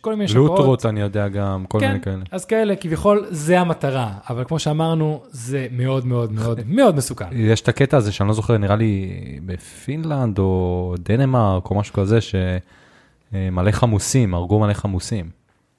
כל 0.00 0.14
מיני 0.14 0.28
שפעות. 0.28 0.50
לוטרות 0.50 0.86
אני 0.86 1.00
יודע 1.00 1.28
גם, 1.28 1.64
כל 1.68 1.80
כן, 1.80 1.88
מיני 1.88 2.00
כאלה. 2.00 2.22
אז 2.30 2.44
כאלה, 2.44 2.76
כביכול 2.76 3.26
זה 3.30 3.60
המטרה, 3.60 4.12
אבל 4.28 4.44
כמו 4.44 4.58
שאמרנו, 4.58 5.22
זה 5.30 5.66
מאוד 5.70 6.06
מאוד 6.06 6.32
מאוד 6.32 6.60
מאוד 6.76 6.96
מסוכן. 6.96 7.26
יש 7.32 7.60
את 7.60 7.68
הקטע 7.68 7.96
הזה 7.96 8.12
שאני 8.12 8.28
לא 8.28 8.34
זוכר, 8.34 8.58
נראה 8.58 8.76
לי 8.76 9.10
בפינלנד 9.46 10.38
או 10.38 10.94
דנמרק 10.98 11.70
או 11.70 11.74
משהו 11.74 11.94
כזה, 11.94 12.18
שמלא 12.20 13.70
חמוסים, 13.70 14.34
הרגו 14.34 14.60
מלא 14.60 14.72
חמוסים. 14.72 15.30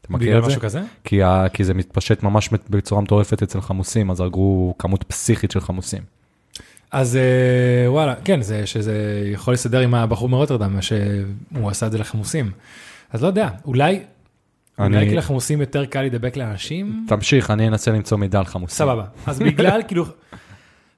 אתה 0.01 0.13
מכיר 0.13 0.37
את 0.37 0.43
זה? 0.43 0.49
משהו 0.49 0.61
כזה? 0.61 0.81
כי, 1.03 1.21
כי 1.53 1.63
זה 1.63 1.73
מתפשט 1.73 2.23
ממש 2.23 2.49
בצורה 2.69 3.01
מטורפת 3.01 3.43
אצל 3.43 3.61
חמוסים, 3.61 4.11
אז 4.11 4.19
הרגו 4.19 4.73
כמות 4.79 5.03
פסיכית 5.03 5.51
של 5.51 5.59
חמוסים. 5.59 6.14
אז 6.91 7.15
אה, 7.15 7.91
וואלה, 7.91 8.15
כן, 8.23 8.41
זה, 8.41 8.65
שזה 8.65 8.93
יכול 9.33 9.53
להסתדר 9.53 9.79
עם 9.79 9.95
הבחור 9.95 10.29
מרוטרדם, 10.29 10.81
שהוא 10.81 11.69
עשה 11.69 11.87
את 11.87 11.91
זה 11.91 11.97
לחמוסים. 11.97 12.51
אז 13.13 13.21
לא 13.23 13.27
יודע, 13.27 13.49
אולי, 13.65 13.99
אולי 14.79 14.97
אני- 14.97 15.09
כי 15.09 15.15
לחמוסים 15.15 15.61
יותר 15.61 15.85
קל 15.85 16.01
להידבק 16.01 16.37
לאנשים? 16.37 17.05
תמשיך, 17.07 17.51
אני 17.51 17.67
אנסה 17.67 17.91
למצוא 17.91 18.17
מידע 18.17 18.39
על 18.39 18.45
חמוסים. 18.45 18.75
סבבה. 18.85 19.05
אז 19.25 19.39
בגלל, 19.39 19.81
כאילו, 19.87 20.05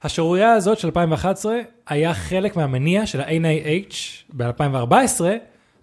השערורייה 0.02 0.52
הזאת 0.52 0.78
של 0.78 0.88
2011 0.88 1.54
היה 1.88 2.14
חלק 2.14 2.56
מהמניע 2.56 3.06
של 3.06 3.20
ה-NIH 3.20 3.94
ב-2014, 4.36 5.20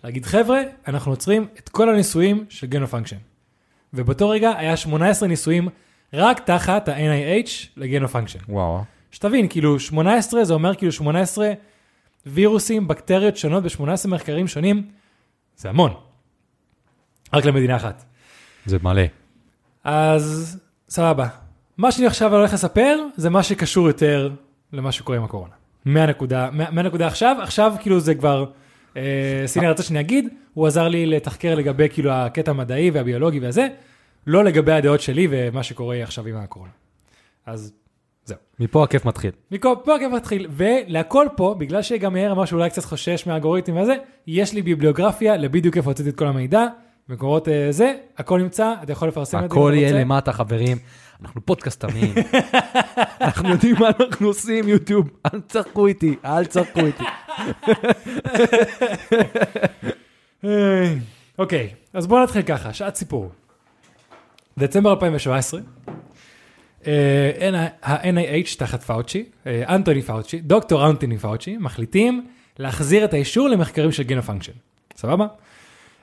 להגיד, 0.04 0.26
חבר'ה, 0.26 0.62
אנחנו 0.88 1.12
עוצרים 1.12 1.48
את 1.60 1.70
כל 1.70 1.90
הניסויים 1.90 2.46
של 2.50 2.68
gain 2.68 2.81
of 2.81 2.88
function. 2.88 3.16
ובאותו 3.94 4.30
רגע 4.30 4.52
היה 4.58 4.78
18 4.78 5.30
ניסויים 5.30 5.68
רק 6.14 6.40
תחת 6.40 6.90
ה-NIH 6.90 7.50
ל 7.78 7.82
gain 7.82 7.99
of 7.99 8.08
function. 8.08 8.40
וואו. 8.50 8.84
שתבין, 9.16 9.48
כאילו 9.48 9.80
18 9.80 10.44
זה 10.46 10.54
אומר 10.54 10.76
כאילו 10.76 10.92
18 10.92 11.52
וירוסים, 12.26 12.88
בקטריות 12.88 13.38
שונות 13.38 13.64
ב-18 13.64 14.08
מחקרים 14.08 14.48
שונים, 14.48 14.88
זה 15.58 15.70
המון. 15.70 15.94
רק 17.34 17.46
למדינה 17.46 17.76
אחת. 17.76 18.06
זה 18.66 18.78
מלא. 18.84 19.02
אז 19.84 20.58
סבבה. 20.90 21.28
מה 21.78 21.92
שאני 21.92 22.08
עכשיו 22.08 22.36
הולך 22.36 22.54
לספר 22.54 23.00
זה 23.16 23.30
מה 23.30 23.44
שקשור 23.44 23.88
יותר 23.88 24.32
למה 24.74 24.92
שקורה 24.92 25.18
עם 25.18 25.24
הקורונה. 25.24 25.54
מהנקודה, 25.86 26.50
מה- 26.52 26.72
מהנקודה 26.72 27.08
עכשיו, 27.08 27.38
עכשיו 27.42 27.74
כאילו 27.82 28.00
זה 28.00 28.16
כבר, 28.16 28.46
אה, 28.98 29.02
סיני 29.46 29.68
רצה 29.68 29.84
שאני 29.84 30.00
אגיד, 30.00 30.28
הוא 30.54 30.68
עזר 30.68 30.88
לי 30.88 31.06
לתחקר 31.06 31.56
לגבי 31.56 31.90
כאילו 31.90 32.12
הקטע 32.12 32.52
המדעי 32.52 32.90
והביולוגי 32.92 33.40
והזה, 33.40 33.68
לא 34.28 34.44
לגבי 34.44 34.72
הדעות 34.72 35.02
שלי 35.02 35.28
ומה 35.30 35.64
שקורה 35.64 36.04
עכשיו 36.04 36.28
עם 36.28 36.36
הקורונה. 36.38 36.72
אז 37.46 37.74
מפה 38.60 38.84
הכיף 38.84 39.06
מתחיל. 39.06 39.32
מכל 39.52 39.76
פה 39.84 39.96
הכיף 39.96 40.12
מתחיל, 40.12 40.48
ולהכל 40.52 41.28
פה, 41.36 41.56
בגלל 41.58 41.82
שגם 41.82 42.14
מאיר 42.14 42.32
אמר 42.32 42.46
שאולי 42.46 42.70
קצת 42.70 42.86
חושש 42.86 43.28
מהאלגוריתם 43.28 43.78
וזה, 43.78 43.96
יש 44.28 44.54
לי 44.54 44.62
ביבליוגרפיה 44.62 45.38
לבדיוק 45.38 45.78
איפה 45.78 45.90
הוצאתי 45.90 46.10
את 46.10 46.16
כל 46.16 46.28
המידע, 46.28 46.66
מקורות 47.10 47.48
אה, 47.48 47.68
זה, 47.70 47.94
הכל 48.18 48.40
נמצא, 48.40 48.74
אתה 48.84 48.92
יכול 48.92 49.08
לפרסם 49.08 49.38
את 49.38 49.42
זה. 49.42 49.46
הכל 49.46 49.72
יהיה. 49.76 50.02
למטה, 50.02 50.34
חברים. 50.34 50.78
אנחנו 51.22 51.46
פודקאסט 51.46 51.86
אמין. 51.86 52.14
אנחנו 53.22 53.50
יודעים 53.50 53.76
מה 53.80 53.90
אנחנו 54.00 54.28
עושים, 54.28 54.68
יוטיוב. 54.68 55.10
אל 55.26 55.42
תצחקו 55.42 55.88
איתי, 55.88 56.16
אל 56.26 56.46
תצחקו 56.46 56.80
איתי. 56.86 57.04
אוקיי, 61.40 61.70
אז 61.94 62.08
בואו 62.08 62.24
נתחיל 62.24 62.42
ככה, 62.42 62.74
שעת 62.74 62.96
סיפור. 62.96 63.32
דצמבר 64.60 64.92
2017, 64.92 65.60
אה, 65.60 65.94
ה-NIH 67.84 68.58
תחת 68.58 68.84
פאוצ'י, 68.84 69.26
אה, 69.48 69.76
אנטוני 69.76 70.02
פאוצ'י, 70.02 70.40
דוקטור 70.40 70.90
אנטוני 70.90 71.18
פאוצ'י, 71.18 71.58
מחליטים 71.58 72.28
להחזיר 72.60 73.06
את 73.06 73.14
האישור 73.14 73.50
למחקרים 73.50 73.92
של 73.92 74.04
gain 74.04 74.16
of 74.16 74.22
function. 74.22 74.52
סבבה? 74.96 75.28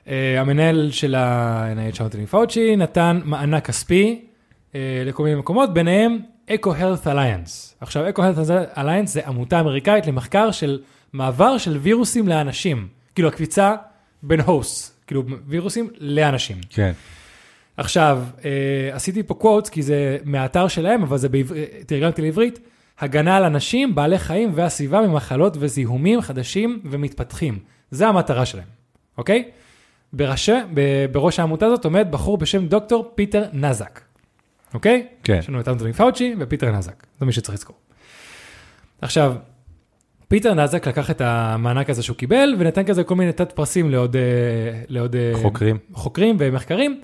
אה, 0.07 0.41
המנהל 0.41 0.91
של 0.91 1.15
ה-NIH 1.15 2.01
אנטוני 2.01 2.25
פאוצ'י 2.25 2.75
נתן 2.75 3.19
מענק 3.23 3.65
כספי 3.65 4.25
אה, 4.75 5.03
לכל 5.05 5.23
מיני 5.23 5.35
מקומות, 5.35 5.73
ביניהם 5.73 6.19
Eco-Health 6.49 7.05
Alliance. 7.05 7.75
עכשיו, 7.81 8.09
Eco-Health 8.09 8.77
Alliance 8.77 9.05
זה 9.05 9.27
עמותה 9.27 9.59
אמריקאית 9.59 10.07
למחקר 10.07 10.51
של 10.51 10.79
מעבר 11.13 11.57
של 11.57 11.77
וירוסים 11.77 12.27
לאנשים. 12.27 12.87
כאילו, 13.15 13.27
הקפיצה 13.27 13.75
בין 14.23 14.41
host, 14.41 14.93
כאילו 15.07 15.23
וירוסים 15.47 15.89
לאנשים. 15.99 16.57
כן. 16.69 16.91
עכשיו, 17.77 18.23
אה, 18.45 18.49
עשיתי 18.91 19.23
פה 19.23 19.33
quotes, 19.33 19.69
כי 19.69 19.81
זה 19.81 20.17
מהאתר 20.23 20.67
שלהם, 20.67 21.03
אבל 21.03 21.17
זה 21.17 21.29
בעברית, 21.29 21.69
תרגמתי 21.85 22.21
לעברית, 22.21 22.59
הגנה 22.99 23.37
על 23.37 23.43
אנשים, 23.43 23.95
בעלי 23.95 24.19
חיים 24.19 24.51
והסביבה 24.55 25.01
ממחלות 25.01 25.57
וזיהומים 25.59 26.21
חדשים 26.21 26.79
ומתפתחים. 26.85 27.59
זה 27.91 28.07
המטרה 28.07 28.45
שלהם, 28.45 28.67
אוקיי? 29.17 29.51
בראש, 30.13 30.49
בראש 31.11 31.39
העמותה 31.39 31.65
הזאת 31.65 31.85
עומד 31.85 32.07
בחור 32.11 32.37
בשם 32.37 32.67
דוקטור 32.67 33.11
פיטר 33.15 33.43
דזאק, 33.53 34.01
אוקיי? 34.73 35.07
כן. 35.23 35.37
יש 35.39 35.49
לנו 35.49 35.59
את 35.59 35.67
אנטוני 35.67 35.93
פאוצ'י 35.93 36.35
ופיטר 36.39 36.71
דזאק, 36.71 37.03
זה 37.19 37.25
מי 37.25 37.31
שצריך 37.31 37.53
לזכור. 37.53 37.75
עכשיו, 39.01 39.35
פיטר 40.27 40.53
דזאק 40.53 40.87
לקח 40.87 41.11
את 41.11 41.21
המענק 41.21 41.89
הזה 41.89 42.03
שהוא 42.03 42.17
קיבל 42.17 42.55
ונתן 42.57 42.83
כזה 42.83 43.03
כל 43.03 43.15
מיני 43.15 43.33
תת 43.33 43.51
פרסים 43.51 43.89
לעוד, 43.89 44.15
אה, 44.15 44.21
לעוד 44.87 45.15
אה, 45.15 45.31
חוקרים. 45.41 45.77
חוקרים 45.93 46.35
ומחקרים, 46.39 47.01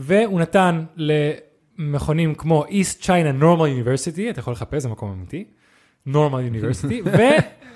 והוא 0.00 0.40
נתן 0.40 0.84
למכונים 0.96 2.34
כמו 2.34 2.64
East 2.64 3.02
China 3.02 3.42
Normal 3.42 3.86
University, 3.86 4.30
אתה 4.30 4.40
יכול 4.40 4.52
לחפש, 4.52 4.82
זה 4.82 4.88
מקום 4.88 5.10
אמיתי, 5.10 5.44
Normal 6.08 6.52
University, 6.52 7.08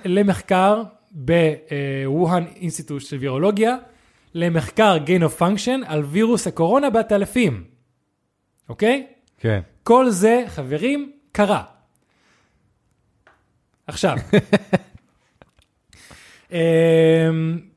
ולמחקר 0.04 0.82
בווהאן 1.10 2.44
אינסטיטוט 2.56 3.02
של 3.02 3.16
וירולוגיה, 3.16 3.76
למחקר 4.34 4.98
gain 5.06 5.22
of 5.22 5.40
function 5.40 5.86
על 5.86 6.04
וירוס 6.04 6.46
הקורונה 6.46 6.90
בעטלפים, 6.90 7.64
אוקיי? 8.68 9.06
כן. 9.38 9.60
כל 9.82 10.10
זה, 10.10 10.44
חברים, 10.48 11.12
קרה. 11.32 11.62
עכשיו, 13.86 14.16
אמ, 16.52 17.71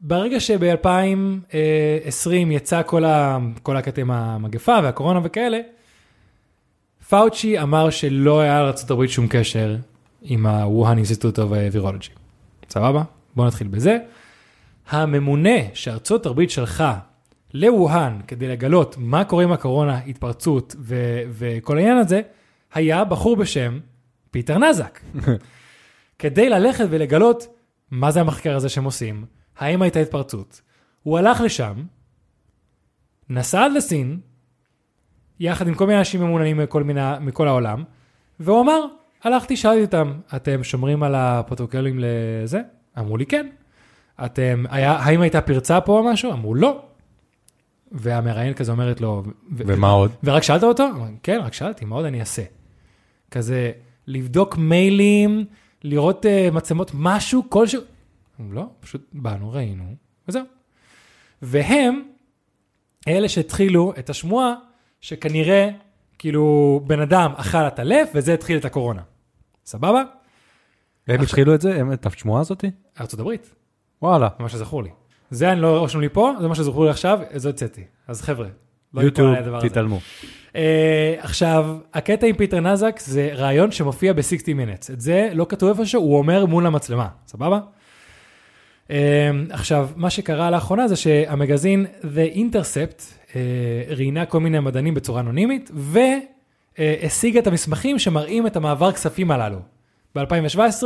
ברגע 0.00 0.40
שב-2020 0.40 2.30
יצא 2.50 2.82
כל, 2.86 3.04
ה, 3.04 3.38
כל 3.62 3.76
הקטע 3.76 4.00
עם 4.00 4.10
המגפה 4.10 4.78
והקורונה 4.82 5.20
וכאלה, 5.22 5.58
פאוצ'י 7.08 7.60
אמר 7.60 7.90
שלא 7.90 8.40
היה 8.40 8.62
לארה"ב 8.62 9.06
שום 9.06 9.26
קשר 9.30 9.76
עם 10.22 10.46
ה-Wuhan 10.46 10.96
Institute 11.06 11.36
of 11.36 11.74
Virology. 11.74 12.18
סבבה? 12.70 13.02
בואו 13.36 13.46
נתחיל 13.46 13.68
בזה. 13.68 13.98
הממונה 14.88 15.58
שארצות 15.74 16.26
הברית 16.26 16.50
שלחה 16.50 16.98
לווהאן 17.54 18.20
כדי 18.26 18.48
לגלות 18.48 18.96
מה 18.98 19.24
קורה 19.24 19.44
עם 19.44 19.52
הקורונה, 19.52 19.98
התפרצות 19.98 20.76
ו- 20.78 21.22
וכל 21.30 21.76
העניין 21.78 21.96
הזה, 21.96 22.20
היה 22.74 23.04
בחור 23.04 23.36
בשם 23.36 23.78
פיטר 24.30 24.58
נזק. 24.58 25.00
כדי 26.18 26.48
ללכת 26.48 26.86
ולגלות 26.90 27.46
מה 27.90 28.10
זה 28.10 28.20
המחקר 28.20 28.56
הזה 28.56 28.68
שהם 28.68 28.84
עושים, 28.84 29.24
האם 29.60 29.82
הייתה 29.82 30.00
התפרצות. 30.00 30.60
הוא 31.02 31.18
הלך 31.18 31.40
לשם, 31.40 31.74
נסע 33.28 33.64
עד 33.64 33.72
לסין, 33.72 34.20
יחד 35.40 35.68
עם 35.68 35.74
כל 35.74 35.86
מיני 35.86 35.98
אנשים 35.98 36.20
ממוננים 36.20 36.56
מכל, 36.56 36.82
מיני, 36.82 37.00
מכל 37.20 37.48
העולם, 37.48 37.84
והוא 38.40 38.60
אמר, 38.60 38.84
הלכתי, 39.24 39.56
שאלתי 39.56 39.82
אותם, 39.82 40.12
אתם 40.36 40.64
שומרים 40.64 41.02
על 41.02 41.14
הפרוטוקולים 41.14 41.98
לזה? 41.98 42.60
אמרו 42.98 43.16
לי 43.16 43.26
כן. 43.26 43.48
אתם, 44.24 44.64
היה, 44.70 44.92
האם 44.92 45.20
הייתה 45.20 45.40
פרצה 45.40 45.80
פה 45.80 45.98
או 45.98 46.04
משהו? 46.04 46.32
אמרו 46.32 46.54
לא. 46.54 46.82
והמראיין 47.92 48.54
כזה 48.54 48.72
אומרת 48.72 49.00
לו, 49.00 49.22
ו- 49.26 49.62
ומה 49.66 49.90
עוד? 49.90 50.10
ורק 50.24 50.42
שאלת 50.42 50.62
אותו? 50.62 50.88
כן, 51.22 51.40
רק 51.44 51.52
שאלתי, 51.52 51.84
מה 51.84 51.96
עוד 51.96 52.04
אני 52.04 52.20
אעשה? 52.20 52.42
כזה, 53.30 53.72
לבדוק 54.06 54.56
מיילים, 54.56 55.44
לראות 55.84 56.24
uh, 56.24 56.54
מצלמות, 56.54 56.90
משהו, 56.94 57.44
כלשהו. 57.48 57.82
לא, 58.50 58.66
פשוט 58.80 59.08
באנו, 59.12 59.52
ראינו, 59.52 59.84
וזהו. 60.28 60.42
והם, 61.42 62.02
אלה 63.08 63.28
שהתחילו 63.28 63.92
את 63.98 64.10
השמועה, 64.10 64.54
שכנראה, 65.00 65.70
כאילו, 66.18 66.80
בן 66.86 67.00
אדם 67.00 67.32
אכל 67.36 67.58
עטלף, 67.58 68.10
וזה 68.14 68.34
התחיל 68.34 68.58
את 68.58 68.64
הקורונה. 68.64 69.02
סבבה? 69.64 70.02
הם 71.08 71.20
התחילו 71.20 71.54
את 71.54 71.60
זה? 71.60 71.76
הם 71.80 71.92
את 71.92 72.06
השמועה 72.06 72.40
הזאתי? 72.40 72.70
ארצות 73.00 73.20
הברית, 73.20 73.54
וואלה. 74.02 74.28
מה 74.38 74.48
שזכור 74.48 74.82
לי. 74.82 74.90
זה 75.30 75.52
אני 75.52 75.60
לא 75.60 75.84
רשום 75.84 76.00
לי 76.00 76.08
פה, 76.08 76.32
זה 76.40 76.48
מה 76.48 76.54
שזכור 76.54 76.84
לי 76.84 76.90
עכשיו, 76.90 77.20
זה 77.34 77.48
הוצאתי. 77.48 77.84
אז 78.08 78.22
חבר'ה, 78.22 78.48
לא 78.94 79.00
יוטיוב. 79.00 79.34
תתעלמו. 79.60 79.98
Uh, 80.52 80.54
עכשיו, 81.18 81.76
הקטע 81.94 82.26
עם 82.26 82.36
פיטר 82.36 82.60
נזק 82.60 83.00
זה 83.00 83.30
רעיון 83.34 83.72
שמופיע 83.72 84.12
ב-60 84.12 84.46
Minutes. 84.46 84.92
את 84.92 85.00
זה 85.00 85.30
לא 85.34 85.46
כתוב 85.48 85.78
איפשהו, 85.78 86.02
הוא 86.02 86.18
אומר 86.18 86.46
מול 86.46 86.66
המצלמה, 86.66 87.08
סבבה? 87.26 87.60
Uh, 88.90 88.92
עכשיו, 89.50 89.88
מה 89.96 90.10
שקרה 90.10 90.50
לאחרונה 90.50 90.88
זה 90.88 90.96
שהמגזין 90.96 91.86
The 92.02 92.36
Intercept 92.36 93.00
uh, 93.00 93.34
ראיינה 93.88 94.26
כל 94.26 94.40
מיני 94.40 94.60
מדענים 94.60 94.94
בצורה 94.94 95.20
אנונימית, 95.20 95.70
והשיגה 96.78 97.40
את 97.40 97.46
המסמכים 97.46 97.98
שמראים 97.98 98.46
את 98.46 98.56
המעבר 98.56 98.92
כספים 98.92 99.30
הללו. 99.30 99.58
ב-2017, 100.14 100.82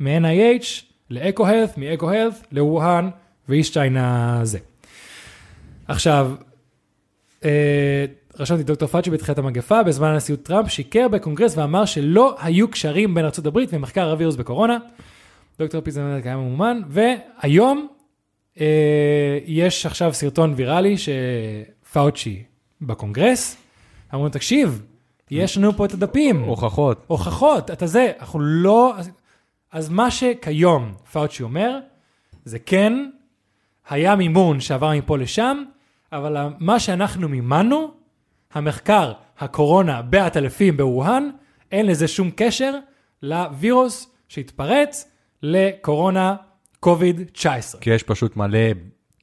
מ-NIH 0.00 0.66
ל-Eco-Health, 1.10 1.76
מ-Eco-Health 1.80 2.46
לווהאן 2.52 3.10
ואיש 3.48 3.72
צ'יינה 3.72 4.40
זה. 4.42 4.58
עכשיו, 5.88 6.32
אה, 7.44 8.04
רשמתי 8.38 8.62
דוקטור 8.62 8.88
פאצ'י 8.88 9.10
בתחילת 9.10 9.38
המגפה, 9.38 9.82
בזמן 9.82 10.08
הנשיאות 10.08 10.42
טראמפ 10.42 10.68
שיקר 10.68 11.08
בקונגרס 11.08 11.56
ואמר 11.58 11.84
שלא 11.84 12.36
היו 12.42 12.68
קשרים 12.68 13.14
בין 13.14 13.24
הברית 13.44 13.70
ומחקר 13.72 14.10
הווירוס 14.10 14.36
בקורונה. 14.36 14.78
דוקטור 15.58 15.80
פיזנר 15.80 16.20
היה 16.24 16.36
ממומן, 16.36 16.80
והיום 16.88 17.88
אה, 18.60 19.38
יש 19.46 19.86
עכשיו 19.86 20.14
סרטון 20.14 20.54
ויראלי 20.56 20.96
שפאוצ'י 20.98 22.42
בקונגרס, 22.80 23.56
אמרו 24.14 24.24
לו, 24.24 24.30
תקשיב, 24.30 24.82
יש 25.30 25.56
לנו 25.56 25.72
פה 25.72 25.84
את 25.84 25.92
הדפים, 25.92 26.40
הוכחות. 26.40 27.04
הוכחות, 27.06 27.70
אתה 27.70 27.86
זה, 27.86 28.12
אנחנו 28.20 28.40
לא... 28.40 28.94
אז, 29.72 29.88
מה 29.88 30.10
שכיום 30.10 30.94
פאוצ'י 31.12 31.42
אומר, 31.42 31.78
זה 32.44 32.58
כן, 32.58 33.10
היה 33.88 34.16
מימון 34.16 34.60
שעבר 34.60 34.92
מפה 34.96 35.18
לשם, 35.18 35.64
אבל 36.12 36.36
מה 36.58 36.80
שאנחנו 36.80 37.28
מימנו, 37.28 37.90
המחקר, 38.52 39.12
הקורונה 39.38 40.02
בעטלפים 40.02 40.76
בווהאן, 40.76 41.30
אין 41.72 41.86
לזה 41.86 42.08
שום 42.08 42.30
קשר 42.36 42.78
לווירוס 43.22 44.10
שהתפרץ 44.28 45.11
לקורונה 45.42 46.36
קוביד-19. 46.80 47.78
כי 47.80 47.90
יש 47.90 48.02
פשוט 48.02 48.36
מלא 48.36 48.58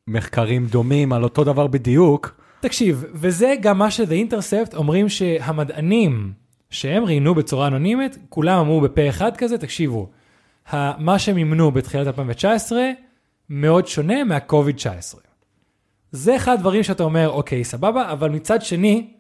מחקרים 0.07 0.65
דומים 0.65 1.13
על 1.13 1.23
אותו 1.23 1.43
דבר 1.43 1.67
בדיוק. 1.67 2.41
תקשיב, 2.59 3.05
וזה 3.13 3.53
גם 3.61 3.77
מה 3.77 3.91
ש-The 3.91 4.31
Intercept 4.31 4.75
אומרים 4.75 5.09
שהמדענים 5.09 6.33
שהם 6.69 7.03
ראיינו 7.03 7.35
בצורה 7.35 7.67
אנונימית, 7.67 8.17
כולם 8.29 8.59
אמרו 8.59 8.81
בפה 8.81 9.09
אחד 9.09 9.37
כזה, 9.37 9.57
תקשיבו, 9.57 10.09
מה 10.97 11.19
שהם 11.19 11.35
מימנו 11.35 11.71
בתחילת 11.71 12.07
2019 12.07 12.81
מאוד 13.49 13.87
שונה 13.87 14.23
מה-COVID-19. 14.23 15.17
זה 16.11 16.35
אחד 16.35 16.53
הדברים 16.53 16.83
שאתה 16.83 17.03
אומר, 17.03 17.29
אוקיי, 17.29 17.63
סבבה, 17.63 18.11
אבל 18.11 18.29
מצד 18.29 18.61
שני, 18.61 19.13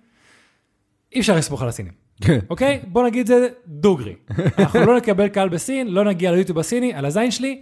אי 1.15 1.19
אפשר 1.19 1.35
לסמוך 1.35 1.61
על 1.61 1.67
הסינים. 1.67 1.93
כן. 2.21 2.39
אוקיי? 2.49 2.79
בוא 2.87 3.03
נגיד 3.03 3.27
זה 3.27 3.47
דוגרי. 3.67 4.15
אנחנו 4.59 4.85
לא 4.85 4.97
נקבל 4.97 5.27
קהל 5.27 5.49
בסין, 5.49 5.87
לא 5.87 6.03
נגיע 6.03 6.31
ליוטיוב 6.31 6.59
הסיני, 6.59 6.93
על 6.93 7.05
הזין 7.05 7.31
שלי. 7.31 7.61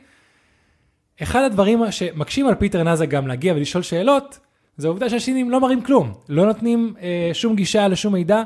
אחד 1.22 1.44
הדברים 1.44 1.92
שמקשים 1.92 2.48
על 2.48 2.56
פיטר 2.56 2.84
דזאק 2.84 3.06
גם 3.06 3.28
להגיע 3.28 3.54
ולשאול 3.54 3.84
שאלות, 3.84 4.40
זה 4.78 4.88
העובדה 4.88 5.10
שהסינים 5.10 5.50
לא 5.50 5.62
מראים 5.62 5.82
כלום, 5.82 6.14
לא 6.30 6.46
נותנים 6.46 6.94
אה, 7.02 7.30
שום 7.34 7.56
גישה 7.56 7.88
לשום 7.88 8.14
מידע, 8.14 8.44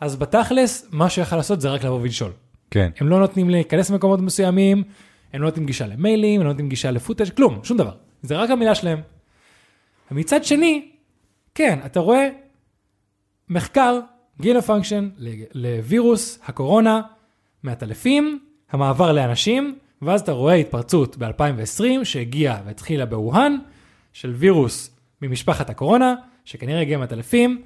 אז 0.00 0.16
בתכלס, 0.16 0.88
מה 0.92 1.10
שיכול 1.10 1.38
לעשות 1.38 1.60
זה 1.60 1.70
רק 1.70 1.84
לבוא 1.84 2.00
ולשאול. 2.00 2.32
כן. 2.70 2.90
הם 3.00 3.08
לא 3.08 3.18
נותנים 3.18 3.50
להיכנס 3.50 3.90
למקומות 3.90 4.20
מסוימים, 4.20 4.82
הם 5.32 5.42
לא 5.42 5.46
נותנים 5.46 5.66
גישה 5.66 5.86
למיילים, 5.86 6.40
הם 6.40 6.46
לא 6.46 6.52
נותנים 6.52 6.68
גישה 6.68 6.90
ל 6.90 6.94
footage, 6.94 7.28
כלום, 7.28 7.60
שום 7.62 7.76
דבר. 7.76 7.92
זה 8.22 8.36
רק 8.36 8.50
המילה 8.50 8.74
שלהם. 8.74 9.00
ומצד 10.10 10.44
שני, 10.44 10.88
כן, 11.54 11.78
אתה 11.86 12.00
רואה 12.00 12.28
מחקר, 13.48 14.00
gain 14.40 14.56
of 14.56 14.65
function, 14.65 15.08
לווירוס 15.54 16.38
הקורונה 16.44 17.00
מהטלפים, 17.62 18.38
המעבר 18.70 19.12
לאנשים, 19.12 19.78
ואז 20.02 20.20
אתה 20.20 20.32
רואה 20.32 20.54
התפרצות 20.54 21.16
ב-2020 21.16 22.04
שהגיעה 22.04 22.60
והתחילה 22.66 23.06
בווהאן, 23.06 23.56
של 24.12 24.30
וירוס 24.30 24.96
ממשפחת 25.22 25.70
הקורונה, 25.70 26.14
שכנראה 26.44 26.80
הגיע 26.80 26.98
מהטלפים, 26.98 27.62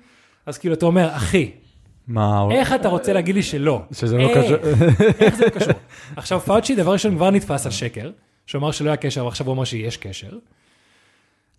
אז 0.47 0.59
כאילו 0.59 0.75
אתה 0.75 0.87
אומר, 0.87 1.17
אחי, 1.17 1.51
מה... 2.09 2.49
איך 2.51 2.73
אתה 2.73 2.89
רוצה 2.89 3.13
להגיד 3.13 3.35
לי 3.35 3.43
שלא? 3.43 3.83
שזה 3.93 4.19
לא 4.19 4.23
איך? 4.23 4.39
קשור. 4.39 4.57
איך 5.21 5.37
זה 5.37 5.45
לא 5.45 5.51
קשור? 5.51 5.73
עכשיו 6.17 6.41
פאוצ'י 6.41 6.75
דבר 6.75 6.93
ראשון 6.93 7.17
כבר 7.17 7.31
נתפס 7.31 7.67
על 7.67 7.73
שקר, 7.73 8.11
שאומר 8.47 8.71
שלא 8.71 8.89
היה 8.89 8.97
קשר 8.97 9.25
ועכשיו 9.25 9.47
הוא 9.47 9.53
אומר 9.53 9.65
שיש 9.65 9.97
קשר. 9.97 10.39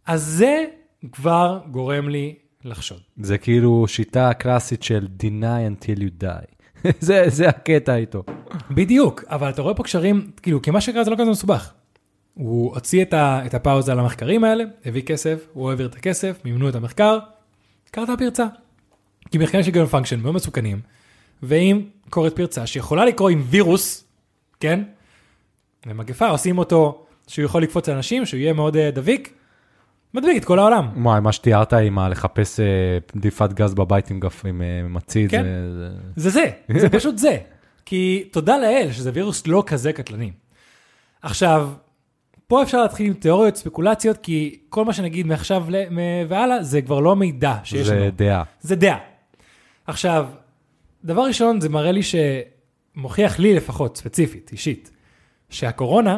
אז 0.06 0.24
זה 0.24 0.66
כבר 1.12 1.60
גורם 1.72 2.10
לי 2.10 2.36
לחשוד. 2.66 3.00
זה 3.18 3.38
כאילו 3.38 3.86
שיטה 3.88 4.34
קלאסית 4.34 4.84
של 4.84 5.08
deny 5.22 5.84
until 5.84 6.00
you 6.00 6.24
die. 6.24 6.56
זה, 7.00 7.24
זה 7.28 7.50
הקטע 7.50 7.96
איתו. 7.96 8.24
בדיוק, 8.72 9.24
אבל 9.28 9.50
אתה 9.50 9.62
רואה 9.62 9.74
פה 9.74 9.84
קשרים, 9.84 10.32
כאילו, 10.42 10.62
כי 10.62 10.72
מה 10.72 10.82
שקרה 10.82 11.04
זה 11.04 11.12
לא 11.12 11.16
כזה 11.16 11.32
מסובך. 11.32 11.74
הוא 12.34 12.74
הוציא 12.74 13.02
את, 13.02 13.14
ה, 13.14 13.46
את 13.46 13.54
הפאוזה 13.54 13.92
על 13.92 14.00
המחקרים 14.00 14.44
האלה, 14.44 14.64
הביא 14.86 15.02
כסף, 15.02 15.48
הוא 15.54 15.70
העביר 15.70 15.88
את 15.88 15.96
הכסף, 15.96 16.40
מימנו 16.46 16.70
את 16.70 16.76
המחקר, 16.76 17.20
קרתה 17.92 18.14
פרצה. 18.18 18.46
כי 19.32 19.38
מחקרים 19.38 19.64
של 19.64 19.72
גרם 19.72 19.86
פונקשן 19.86 20.20
מאוד 20.20 20.36
מסוכנים, 20.36 20.82
ואם 21.44 21.82
קורית 22.10 22.36
פרצה 22.36 22.68
שיכולה 22.68 23.06
לקרות 23.06 23.32
עם 23.32 23.44
וירוס, 23.50 24.04
כן? 24.60 24.84
ומגפה, 25.86 26.28
עושים 26.28 26.58
אותו 26.58 27.06
שהוא 27.28 27.46
יכול 27.46 27.64
לקפוץ 27.64 27.90
על 27.90 27.96
אנשים, 27.96 28.26
שהוא 28.26 28.40
יהיה 28.40 28.54
מאוד 28.54 28.76
uh, 28.76 28.80
דביק, 28.94 29.34
מדביק 30.14 30.38
את 30.38 30.46
כל 30.46 30.60
העולם. 30.60 31.04
וואי, 31.06 31.22
מה 31.22 31.32
שתיארת 31.32 31.74
עם 31.74 32.00
ה- 32.00 32.10
לחפש 32.10 32.60
אה, 32.60 32.66
דליפת 33.16 33.54
גז 33.54 33.74
בבית 33.74 34.10
עם 34.12 34.20
גף- 34.20 34.46
עם 34.46 34.62
אה, 34.62 34.88
מציד, 34.90 35.32
כן. 35.32 35.44
זה- 35.44 35.90
זה- 36.16 36.30
זה 36.30 36.30
זה, 36.70 36.80
זה 36.80 36.90
פשוט 36.90 37.18
זה. 37.18 37.38
כי 37.86 38.28
תודה 38.32 38.58
לאל 38.58 38.88
שזה 38.92 39.12
וירוס 39.14 39.48
לא 39.48 39.64
כזה 39.68 39.94
קטלני. 39.94 40.32
עכשיו, 41.22 41.70
פה 42.48 42.64
אפשר 42.64 42.82
להתחיל 42.82 43.08
עם 43.08 43.14
תיאוריות, 43.14 43.56
ספקולציות, 43.56 44.18
כי 44.18 44.60
כל 44.70 44.86
מה 44.86 44.94
שנגיד 44.94 45.26
מעכשיו 45.28 45.66
והלאה, 46.28 46.64
זה 46.64 46.82
כבר 46.82 47.00
לא 47.00 47.16
מידע 47.16 47.56
שיש 47.64 47.88
לנו. 47.90 48.00
זה 48.00 48.10
דעה. 48.12 48.44
זה 48.62 48.76
דעה. 48.76 48.98
עכשיו, 49.88 50.28
דבר 51.04 51.22
ראשון, 51.22 51.62
זה 51.62 51.70
מראה 51.70 51.92
לי 51.92 52.02
שמוכיח 52.04 53.40
לי 53.40 53.54
לפחות, 53.54 53.98
ספציפית, 53.98 54.50
אישית, 54.52 54.92
שהקורונה, 55.50 56.18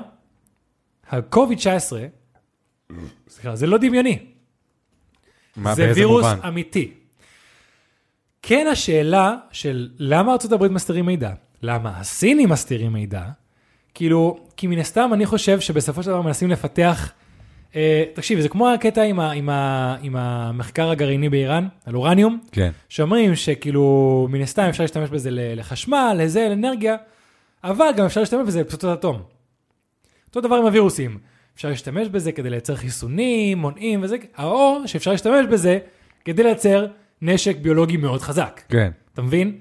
ה-COVID-19, 1.12 1.94
סליחה, 3.30 3.56
זה 3.56 3.68
לא 3.68 3.78
דמיוני, 3.78 4.20
מה, 5.56 5.76
זה 5.76 5.92
וירוס 5.96 6.26
מובן? 6.26 6.48
אמיתי. 6.48 6.92
כן 8.42 8.68
השאלה 8.72 9.36
של 9.52 9.90
למה 9.98 10.32
ארה"ב 10.32 10.68
מסתירים 10.68 11.06
מידע, 11.06 11.32
למה 11.64 12.00
הסינים 12.00 12.50
מסתירים 12.50 12.94
מידע, 12.94 13.24
כאילו, 13.94 14.40
כי 14.58 14.68
מן 14.68 14.78
הסתם 14.78 15.10
אני 15.14 15.26
חושב 15.26 15.60
שבסופו 15.60 16.04
של 16.04 16.10
דבר 16.10 16.22
מנסים 16.22 16.50
לפתח, 16.50 17.12
אה, 17.76 18.04
תקשיב, 18.14 18.40
זה 18.40 18.50
כמו 18.50 18.70
הקטע 18.70 19.02
עם, 19.02 19.20
ה, 19.20 19.32
עם, 19.32 19.50
ה, 19.50 19.96
עם 20.02 20.16
המחקר 20.16 20.90
הגרעיני 20.90 21.30
באיראן, 21.30 21.68
על 21.86 21.96
אורניום, 21.96 22.40
כן. 22.52 22.72
שאומרים 22.90 23.36
שכאילו, 23.36 24.28
מן 24.30 24.42
הסתם 24.42 24.64
אפשר 24.64 24.84
להשתמש 24.84 25.10
בזה 25.10 25.30
לחשמל, 25.32 26.16
לזה, 26.20 26.48
לאנרגיה, 26.50 26.96
אבל 27.64 27.90
גם 27.98 28.06
אפשר 28.06 28.20
להשתמש 28.20 28.48
בזה 28.48 28.62
לפצצות 28.62 29.00
אטום. 29.00 29.22
אותו 30.28 30.42
דבר 30.42 30.56
עם 30.56 30.66
הווירוסים. 30.66 31.18
אפשר 31.56 31.70
להשתמש 31.70 32.08
בזה 32.08 32.32
כדי 32.32 32.50
לייצר 32.50 32.76
חיסונים, 32.76 33.58
מונעים 33.58 34.04
וזה, 34.04 34.18
או 34.40 34.78
שאפשר 34.86 35.12
להשתמש 35.12 35.46
בזה 35.52 35.80
כדי 36.26 36.44
לייצר 36.44 36.88
נשק 37.22 37.58
ביולוגי 37.58 37.98
מאוד 37.98 38.22
חזק. 38.22 38.62
כן. 38.70 38.92
אתה 39.14 39.22
מבין? 39.22 39.58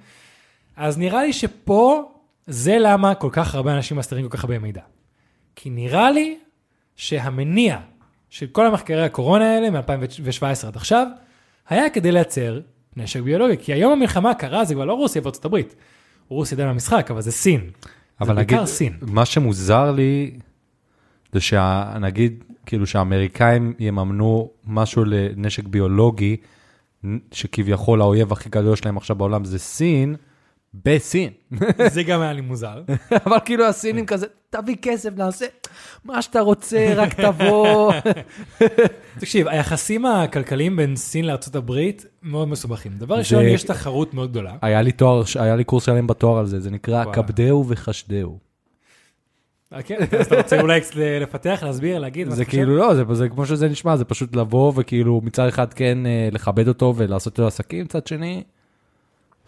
אז 0.77 0.99
נראה 0.99 1.23
לי 1.23 1.33
שפה, 1.33 2.13
זה 2.47 2.77
למה 2.79 3.15
כל 3.15 3.29
כך 3.33 3.55
הרבה 3.55 3.77
אנשים 3.77 3.97
מסתירים 3.97 4.29
כל 4.29 4.37
כך 4.37 4.45
הרבה 4.45 4.59
מידע. 4.59 4.81
כי 5.57 5.71
נראה 5.71 6.11
לי 6.11 6.39
שהמניע 6.97 7.79
של 8.31 8.47
כל 8.47 8.67
המחקרי 8.67 9.05
הקורונה 9.05 9.55
האלה, 9.55 9.71
מ-2017 9.71 10.67
עד 10.67 10.77
עכשיו, 10.77 11.07
היה 11.69 11.91
כדי 11.91 12.13
לייצר 12.13 12.61
נשק 12.97 13.21
ביולוגי. 13.21 13.57
כי 13.61 13.73
היום 13.73 13.93
המלחמה 13.93 14.31
הקרה 14.31 14.65
זה 14.65 14.75
כבר 14.75 14.85
לא 14.85 14.95
רוסיה 14.95 15.23
וארצות 15.25 15.45
הברית. 15.45 15.75
רוסיה 16.29 16.57
עדיין 16.57 16.69
במשחק, 16.71 17.11
אבל 17.11 17.21
זה 17.21 17.33
סין. 17.33 17.71
אבל 18.21 18.29
זה 18.29 18.35
בעיקר 18.35 18.67
סין. 18.67 18.97
מה 19.01 19.25
שמוזר 19.25 19.93
לי, 19.93 20.31
זה 21.33 21.41
שנגיד, 21.41 22.45
כאילו 22.67 22.87
שהאמריקאים 22.87 23.75
יממנו 23.79 24.51
משהו 24.67 25.05
לנשק 25.05 25.65
ביולוגי, 25.69 26.37
שכביכול 27.33 28.01
האויב 28.01 28.33
הכי 28.33 28.49
גדול 28.49 28.77
שלהם 28.77 28.97
עכשיו 28.97 29.17
בעולם 29.17 29.45
זה 29.45 29.59
סין, 29.59 30.17
בסין. 30.85 31.31
זה 31.95 32.03
גם 32.03 32.21
היה 32.21 32.33
לי 32.33 32.41
מוזר. 32.41 32.83
אבל 33.27 33.39
כאילו 33.45 33.67
הסינים 33.67 34.07
כזה, 34.07 34.27
תביא 34.51 34.77
כסף, 34.83 35.11
נעשה 35.17 35.47
מה 36.05 36.23
שאתה 36.23 36.41
רוצה, 36.41 36.93
רק 36.97 37.21
תבוא. 37.21 37.93
תקשיב, 39.21 39.49
היחסים 39.49 40.07
הכלכליים 40.07 40.77
בין 40.77 40.97
סין 40.97 41.25
הברית 41.55 42.07
מאוד 42.23 42.49
מסובכים. 42.49 42.93
דבר 42.93 43.15
ראשון, 43.15 43.45
יש 43.45 43.63
תחרות 43.63 44.15
מאוד 44.15 44.31
גדולה. 44.31 44.57
היה 44.63 44.83
לי 45.57 45.65
קורס 45.65 45.85
שלם 45.85 46.07
בתואר 46.07 46.39
על 46.39 46.47
זה, 46.47 46.61
זה 46.61 46.71
נקרא. 46.71 47.05
כבדהו 47.13 47.65
וחשדהו. 47.69 48.50
אה, 49.75 49.83
כן, 49.83 49.97
אז 50.21 50.27
אתה 50.27 50.37
רוצה 50.37 50.61
אולי 50.61 50.81
לפתח, 51.21 51.61
להסביר, 51.63 51.99
להגיד? 51.99 52.29
מה 52.29 52.35
זה 52.35 52.43
אתה 52.43 52.51
חושב? 52.51 52.59
כאילו 52.59 52.77
לא, 52.77 52.95
זה, 52.95 53.03
זה 53.13 53.29
כמו 53.29 53.47
שזה 53.47 53.69
נשמע, 53.69 53.97
זה 53.97 54.05
פשוט 54.05 54.37
לבוא 54.37 54.73
וכאילו 54.77 55.21
מצד 55.25 55.49
אחד 55.49 55.73
כן 55.75 56.07
אה, 56.07 56.29
לכבד 56.33 56.69
אותו 56.69 56.95
ולעשות 56.97 57.39
לו 57.39 57.47
עסקים, 57.47 57.85
מצד 57.85 58.07
שני, 58.07 58.43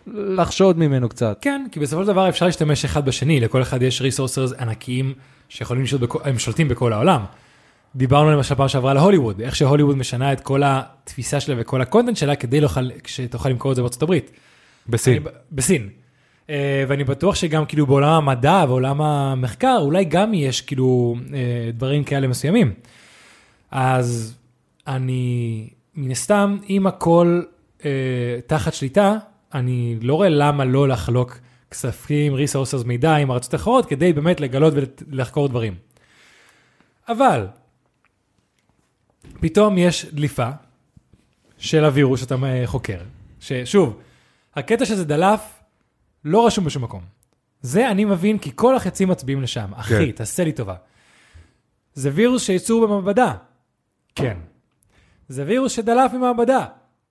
לחשוד 0.06 0.78
ממנו 0.78 1.08
קצת. 1.08 1.38
כן, 1.40 1.66
כי 1.72 1.80
בסופו 1.80 2.02
של 2.02 2.08
דבר 2.08 2.28
אפשר 2.28 2.46
להשתמש 2.46 2.84
אחד 2.84 3.04
בשני, 3.04 3.40
לכל 3.40 3.62
אחד 3.62 3.82
יש 3.82 4.02
ריסורסרס 4.02 4.52
ענקיים 4.52 5.14
שיכולים 5.48 5.82
לשלוט, 5.82 6.00
בכ- 6.00 6.26
הם 6.26 6.38
שולטים 6.38 6.68
בכל 6.68 6.92
העולם. 6.92 7.24
דיברנו 7.96 8.30
למשל 8.30 8.54
פעם 8.54 8.68
שעברה 8.68 8.90
על 8.90 8.98
הוליווד, 8.98 9.40
איך 9.40 9.56
שהוליווד 9.56 9.96
משנה 9.96 10.32
את 10.32 10.40
כל 10.40 10.62
התפיסה 10.64 11.40
שלה 11.40 11.54
וכל 11.58 11.82
הקונטנט 11.82 12.16
שלה 12.16 12.36
כדי 12.36 12.60
לאכל- 12.60 12.90
שתוכל 13.06 13.48
למכור 13.48 13.70
את 13.72 13.76
זה 13.76 13.82
בארצות 13.82 14.02
הברית. 14.02 14.30
בסין. 14.88 15.12
אני 15.16 15.24
בסין. 15.52 15.88
אה, 16.50 16.84
ואני 16.88 17.04
בטוח 17.04 17.34
שגם 17.34 17.66
כאילו 17.66 17.86
בעולם 17.86 18.12
המדע 18.12 18.64
ועולם 18.68 19.02
המחקר, 19.02 19.78
אולי 19.80 20.04
גם 20.04 20.34
יש 20.34 20.60
כאילו 20.60 21.16
אה, 21.34 21.70
דברים 21.72 22.04
כאלה 22.04 22.26
מסוימים. 22.26 22.74
אז 23.70 24.38
אני, 24.86 25.68
מן 25.94 26.10
הסתם, 26.10 26.58
אם 26.70 26.86
הכל 26.86 27.42
אה, 27.84 27.90
תחת 28.46 28.74
שליטה, 28.74 29.16
אני 29.54 29.96
לא 30.02 30.14
רואה 30.14 30.28
למה 30.28 30.64
לא 30.64 30.88
לחלוק 30.88 31.38
כספים, 31.70 32.34
ריסורסס, 32.34 32.84
מידע 32.84 33.14
עם 33.14 33.30
ארצות 33.30 33.54
אחרות, 33.54 33.86
כדי 33.86 34.12
באמת 34.12 34.40
לגלות 34.40 34.74
ולחקור 35.08 35.48
דברים. 35.48 35.74
אבל, 37.08 37.46
פתאום 39.40 39.78
יש 39.78 40.06
דליפה 40.12 40.50
של 41.58 41.84
הווירוס 41.84 42.20
שאתה 42.20 42.34
אה, 42.44 42.62
חוקר, 42.66 42.98
ששוב, 43.40 44.00
הקטע 44.56 44.84
שזה 44.84 45.04
דלף 45.04 45.61
לא 46.24 46.46
רשום 46.46 46.64
בשום 46.64 46.84
מקום. 46.84 47.02
זה 47.62 47.90
אני 47.90 48.04
מבין 48.04 48.38
כי 48.38 48.50
כל 48.54 48.76
החצים 48.76 49.08
מצביעים 49.08 49.42
לשם. 49.42 49.74
אחי, 49.74 50.12
תעשה 50.12 50.44
לי 50.44 50.52
טובה. 50.52 50.74
זה 51.94 52.10
וירוס 52.14 52.42
שייצור 52.42 52.86
במעבדה. 52.86 53.34
כן. 54.14 54.36
זה 55.28 55.44
וירוס 55.46 55.72
שדלף 55.72 56.12
ממעבדה. 56.12 56.66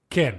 כן. 0.10 0.32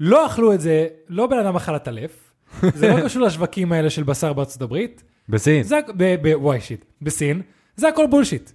לא 0.00 0.26
אכלו 0.26 0.52
את 0.54 0.60
זה, 0.60 0.88
לא 1.08 1.26
בן 1.26 1.38
אדם 1.38 1.56
אכל 1.56 1.74
הטלף. 1.74 2.34
זה 2.74 2.88
לא 2.88 3.00
קשור 3.04 3.22
לשווקים 3.22 3.72
האלה 3.72 3.90
של 3.90 4.02
בשר 4.02 4.32
בארצות 4.32 4.62
הברית. 4.62 5.02
בסין. 5.28 5.62
זה, 5.62 5.80
ב, 5.96 6.16
ב, 6.22 6.42
וואי 6.42 6.60
שיט, 6.60 6.84
בסין, 7.02 7.42
זה 7.76 7.88
הכל 7.88 8.06
בולשיט. 8.10 8.50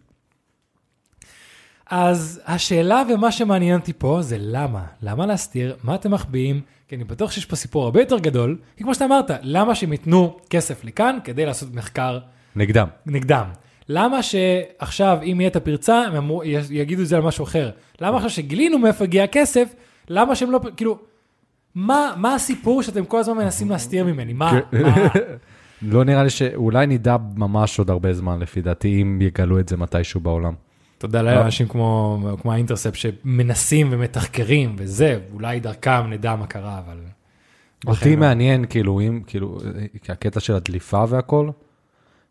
אז 1.90 2.42
השאלה 2.46 3.04
ומה 3.14 3.32
שמעניין 3.32 3.80
אותי 3.80 3.94
פה 3.98 4.22
זה 4.22 4.38
למה? 4.40 4.86
למה 5.02 5.26
להסתיר? 5.26 5.78
מה 5.84 5.96
אתם 5.96 6.12
מחביאים? 6.12 6.62
כי 6.88 6.96
אני 6.96 7.04
בטוח 7.04 7.32
שיש 7.32 7.46
פה 7.46 7.56
סיפור 7.56 7.84
הרבה 7.84 8.00
יותר 8.02 8.20
גדול, 8.20 8.58
כי 8.78 8.84
כמו 8.84 8.94
שאתה 8.94 9.06
אמרת, 9.06 9.32
למה 9.42 9.76
שהם 9.76 9.92
ייתנו 9.92 10.38
כסף 10.50 10.84
לכאן 10.84 11.18
כדי 11.24 11.46
לעשות 11.46 11.74
מחקר 11.74 12.20
נגדם. 12.56 12.88
נגדם? 13.06 13.46
למה 13.90 14.24
שעכשיו, 14.24 15.18
אם 15.24 15.42
יהיה 15.42 15.50
את 15.50 15.56
הפרצה, 15.56 16.02
הם 16.02 16.16
אמרו, 16.16 16.44
יגידו 16.70 17.02
את 17.02 17.08
זה 17.08 17.18
על 17.18 17.24
משהו 17.24 17.44
אחר? 17.44 17.70
למה 18.02 18.16
עכשיו 18.18 18.30
שגילינו 18.30 18.80
מאיפה 18.80 19.04
הגיע 19.04 19.24
הכסף, 19.24 19.76
למה 20.10 20.36
שהם 20.36 20.52
לא, 20.52 20.60
כאילו, 20.78 21.00
מה, 21.76 22.14
מה 22.18 22.36
הסיפור 22.36 22.84
שאתם 22.84 23.06
כל 23.06 23.20
הזמן 23.20 23.38
מנסים 23.38 23.70
להסתיר 23.70 24.06
ממני? 24.06 24.34
מה? 24.34 24.60
מה? 24.72 25.08
לא 25.92 26.04
נראה 26.04 26.24
לי 26.24 26.30
שאולי 26.30 26.88
נדע 26.88 27.18
ממש 27.36 27.80
עוד 27.80 27.90
הרבה 27.90 28.14
זמן 28.14 28.40
לפי 28.40 28.62
דעתי, 28.62 29.02
אם 29.02 29.20
יגלו 29.22 29.60
את 29.60 29.70
זה 29.70 29.78
מתישהו 29.78 30.20
בעולם. 30.20 30.54
תודה 30.98 31.22
לאנשים 31.22 31.68
כמו, 31.68 32.20
כמו 32.42 32.54
האינטרספט 32.54 32.96
שמנסים 32.96 33.88
ומתחקרים 33.92 34.76
וזה, 34.78 35.20
אולי 35.34 35.60
דרכם 35.60 36.10
נדע 36.10 36.36
מה 36.36 36.48
קרה, 36.48 36.82
אבל... 36.86 36.98
אותי 37.88 38.16
לא. 38.16 38.20
מעניין, 38.20 38.66
כאילו, 38.66 39.00
אם, 39.00 39.22
כאילו, 39.28 39.58
אה, 39.66 40.14
הקטע 40.14 40.40
של 40.40 40.56
הדליפה 40.56 41.04
והכל, 41.10 41.50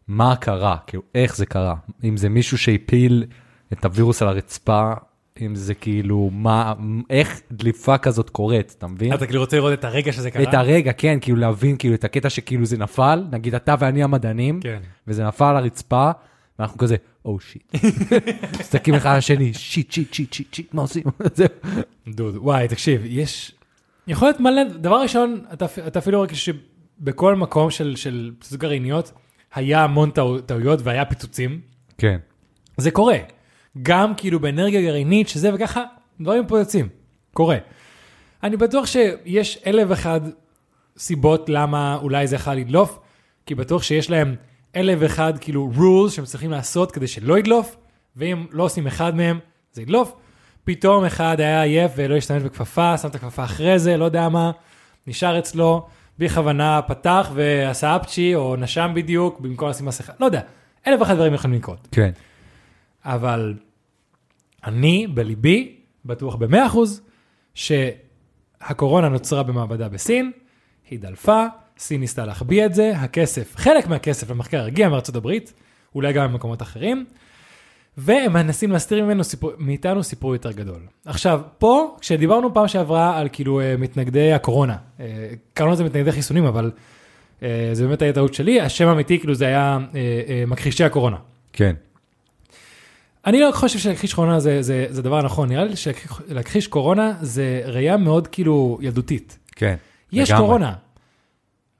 מה 0.08 0.36
קרה, 0.36 0.76
כאילו, 0.86 1.02
איך 1.14 1.36
זה 1.36 1.46
קרה. 1.46 1.74
אם 2.04 2.16
זה 2.16 2.28
מישהו 2.28 2.58
שהפיל 2.58 3.24
את 3.72 3.84
הווירוס 3.84 4.22
על 4.22 4.28
הרצפה, 4.28 4.92
אם 5.40 5.54
זה 5.54 5.74
כאילו, 5.74 6.30
מה, 6.32 6.74
איך 7.10 7.40
דליפה 7.52 7.98
כזאת 7.98 8.30
קורית, 8.30 8.74
אתה 8.78 8.86
מבין? 8.86 9.14
אתה 9.14 9.26
כאילו 9.26 9.40
רוצה 9.40 9.56
לראות 9.56 9.72
את 9.72 9.84
הרגע 9.84 10.12
שזה 10.12 10.30
קרה? 10.30 10.42
את 10.42 10.54
הרגע, 10.54 10.92
כן, 10.92 11.18
כאילו 11.20 11.36
להבין, 11.36 11.76
כאילו, 11.76 11.94
את 11.94 12.04
הקטע 12.04 12.30
שכאילו 12.30 12.66
זה 12.66 12.78
נפל, 12.78 13.24
נגיד 13.30 13.54
אתה 13.54 13.74
ואני 13.78 14.02
המדענים, 14.02 14.60
כן. 14.60 14.78
וזה 15.06 15.26
נפל 15.26 15.44
על 15.44 15.56
הרצפה, 15.56 16.10
ואנחנו 16.58 16.78
כזה, 16.78 16.96
oh 17.24 17.40
shit. 17.40 17.72
מסתכלים 18.60 18.96
אחד 18.96 19.10
על 19.10 19.16
השני, 19.16 19.54
shit, 19.54 19.92
shit, 19.92 20.14
shit, 20.14 20.32
shit, 20.32 20.54
shit, 20.54 20.74
מה 20.74 20.82
עושים? 20.82 21.02
דוד, 22.08 22.36
וואי, 22.36 22.68
תקשיב, 22.68 23.02
יש... 23.04 23.52
יכול 24.06 24.28
להיות 24.28 24.40
מלא, 24.40 24.64
דבר 24.64 25.00
ראשון, 25.00 25.44
אתה, 25.52 25.66
אתה 25.86 25.98
אפילו 25.98 26.18
רואה 26.18 26.34
שבכל 26.34 27.34
מקום 27.34 27.70
של, 27.70 27.96
של 27.96 28.32
פצצות 28.38 28.58
גרעיניות, 28.58 29.12
היה 29.54 29.84
המון 29.84 30.10
טעו, 30.10 30.40
טעויות 30.40 30.80
והיה 30.82 31.04
פיצוצים. 31.04 31.60
כן. 31.98 32.18
זה 32.76 32.90
קורה. 32.90 33.18
גם 33.82 34.14
כאילו 34.16 34.40
באנרגיה 34.40 34.82
גרעינית, 34.82 35.28
שזה 35.28 35.54
וככה, 35.54 35.84
דברים 36.20 36.46
פה 36.46 36.58
יוצאים. 36.58 36.88
קורה. 37.34 37.56
אני 38.42 38.56
בטוח 38.56 38.86
שיש 38.86 39.58
אלף 39.66 39.86
ואחד 39.88 40.20
סיבות 40.98 41.48
למה 41.48 41.98
אולי 42.02 42.26
זה 42.26 42.36
יכול 42.36 42.52
לדלוף, 42.52 42.98
כי 43.46 43.54
בטוח 43.54 43.82
שיש 43.82 44.10
להם 44.10 44.34
אלף 44.76 44.98
ואחד 45.02 45.38
כאילו 45.38 45.70
rules 45.76 46.10
שהם 46.10 46.24
צריכים 46.24 46.50
לעשות 46.50 46.92
כדי 46.92 47.06
שלא 47.06 47.38
ידלוף, 47.38 47.76
ואם 48.16 48.46
לא 48.50 48.62
עושים 48.62 48.86
אחד 48.86 49.14
מהם, 49.14 49.38
זה 49.72 49.82
ידלוף. 49.82 50.12
פתאום 50.64 51.04
אחד 51.04 51.40
היה 51.40 51.62
עייף 51.62 51.92
ולא 51.96 52.16
השתמש 52.16 52.42
בכפפה, 52.42 52.98
שם 52.98 53.08
את 53.08 53.14
הכפפה 53.14 53.44
אחרי 53.44 53.78
זה, 53.78 53.96
לא 53.96 54.04
יודע 54.04 54.28
מה, 54.28 54.50
נשאר 55.06 55.38
אצלו, 55.38 55.86
בלי 56.18 56.28
כוונה 56.28 56.82
פתח 56.82 57.30
ועשה 57.34 57.96
אפצ'י 57.96 58.34
או 58.34 58.56
נשם 58.56 58.92
בדיוק, 58.94 59.40
במקום 59.40 59.68
לשים 59.68 59.86
מסכה, 59.86 60.12
לא 60.20 60.26
יודע, 60.26 60.40
אלף 60.86 61.00
ואחד 61.00 61.14
דברים 61.14 61.34
יכולים 61.34 61.56
לקרות. 61.56 61.88
כן. 61.92 62.10
אבל 63.04 63.54
אני 64.64 65.06
בליבי 65.06 65.76
בטוח 66.04 66.34
במאה 66.34 66.66
אחוז 66.66 67.02
שהקורונה 67.54 69.08
נוצרה 69.08 69.42
במעבדה 69.42 69.88
בסין, 69.88 70.32
היא 70.90 70.98
דלפה, 70.98 71.46
סין 71.78 72.00
ניסתה 72.00 72.26
להחביא 72.26 72.66
את 72.66 72.74
זה, 72.74 72.92
הכסף, 72.96 73.56
חלק 73.56 73.86
מהכסף 73.86 74.30
למחקר 74.30 74.64
הגיע 74.64 74.88
מארצות 74.88 75.16
הברית, 75.16 75.52
אולי 75.94 76.12
גם 76.12 76.32
ממקומות 76.32 76.62
אחרים, 76.62 77.04
והם 77.96 78.32
מנסים 78.32 78.72
להסתיר 78.72 79.04
ממנו 79.04 79.24
סיפור, 79.24 79.52
מאיתנו 79.58 80.02
סיפור 80.02 80.32
יותר 80.32 80.52
גדול. 80.52 80.80
עכשיו, 81.04 81.40
פה, 81.58 81.96
כשדיברנו 82.00 82.54
פעם 82.54 82.68
שעברה 82.68 83.18
על 83.18 83.28
כאילו 83.32 83.60
אה, 83.60 83.74
מתנגדי 83.78 84.32
הקורונה, 84.32 84.76
אה, 85.00 85.06
קראנו 85.54 85.72
לזה 85.72 85.84
מתנגדי 85.84 86.12
חיסונים, 86.12 86.44
אבל 86.44 86.70
אה, 87.42 87.70
זה 87.72 87.86
באמת 87.86 88.02
היה 88.02 88.12
טעות 88.12 88.34
שלי, 88.34 88.60
השם 88.60 88.88
האמיתי 88.88 89.18
כאילו 89.18 89.34
זה 89.34 89.46
היה 89.46 89.78
מכחישי 90.46 90.84
הקורונה. 90.84 91.16
כן. 91.52 91.74
אני 93.26 93.40
לא 93.40 93.50
חושב 93.54 93.78
שלהכחיש 93.78 94.14
קורונה 94.14 94.40
זה, 94.40 94.62
זה, 94.62 94.86
זה 94.88 95.02
דבר 95.02 95.22
נכון, 95.22 95.48
נראה 95.48 95.64
לי 95.64 95.76
שלהכחיש 95.76 96.66
קורונה 96.66 97.12
זה 97.20 97.62
ראייה 97.64 97.96
מאוד 97.96 98.26
כאילו 98.26 98.78
ילדותית. 98.80 99.38
כן. 99.56 99.76
יש 100.12 100.30
לגמרי. 100.30 100.46
קורונה. 100.46 100.72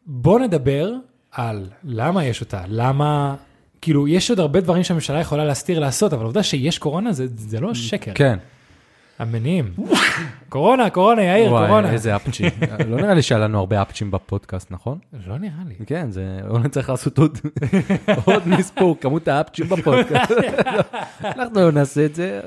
בוא 0.07 0.41
נדבר 0.41 0.93
על 1.33 1.67
למה 1.85 2.25
יש 2.25 2.41
אותה, 2.41 2.63
למה, 2.69 3.35
כאילו, 3.81 4.09
יש 4.09 4.31
עוד 4.31 4.41
הרבה 4.41 4.61
דברים 4.61 4.85
שהממשלה 4.85 5.21
יכולה 5.21 5.45
להסתיר 5.45 5.79
לעשות, 5.79 6.13
אבל 6.13 6.23
העובדה 6.23 6.43
שיש 6.43 6.79
קורונה 6.79 7.13
זה, 7.13 7.27
זה 7.37 7.61
לא 7.61 7.75
שקר. 7.75 8.13
כן. 8.15 8.39
המניעים. 9.19 9.73
קורונה, 10.49 10.91
קורונה, 10.91 11.23
יאיר, 11.23 11.53
וואי, 11.53 11.67
קורונה. 11.67 11.93
איזה 11.93 12.17
אפצ'ים. 12.17 12.51
לא 12.89 12.97
נראה 12.97 13.15
לי 13.15 13.23
שהיה 13.23 13.39
לנו 13.39 13.59
הרבה 13.59 13.83
אפצ'ים 13.83 14.11
בפודקאסט, 14.11 14.71
נכון? 14.71 14.99
לא 15.27 15.39
נראה 15.39 15.63
לי. 15.69 15.75
כן, 15.87 16.11
זה... 16.11 16.39
אולי 16.49 16.69
צריך 16.69 16.91
לעשות 16.91 17.19
עוד 17.19 17.39
עוד 18.25 18.49
מספור, 18.49 18.97
כמות 19.01 19.29
האפצ'ים 19.29 19.67
בפודקאסט. 19.69 20.33
אנחנו 21.25 21.61
לא 21.61 21.73
נעשה 21.73 22.05
את 22.05 22.15
זה. 22.15 22.41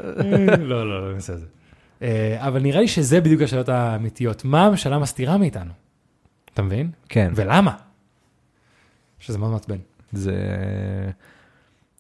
לא, 0.59 0.89
לא, 0.89 1.07
לא 1.07 1.13
נעשה 1.13 1.33
את 1.33 1.39
זה. 1.39 1.45
אה, 2.01 2.37
אבל 2.39 2.61
נראה 2.61 2.81
לי 2.81 2.87
שזה 2.87 3.21
בדיוק 3.21 3.41
השאלות 3.41 3.69
האמיתיות. 3.69 4.45
מה 4.45 4.65
הממשלה 4.65 4.99
מסתירה 4.99 5.37
מאיתנו? 5.37 5.71
אתה 6.59 6.67
מבין? 6.67 6.91
כן. 7.09 7.31
ולמה? 7.35 7.75
שזה 9.19 9.37
מאוד 9.37 9.51
מעצבן. 9.51 9.77
זה... 10.11 10.35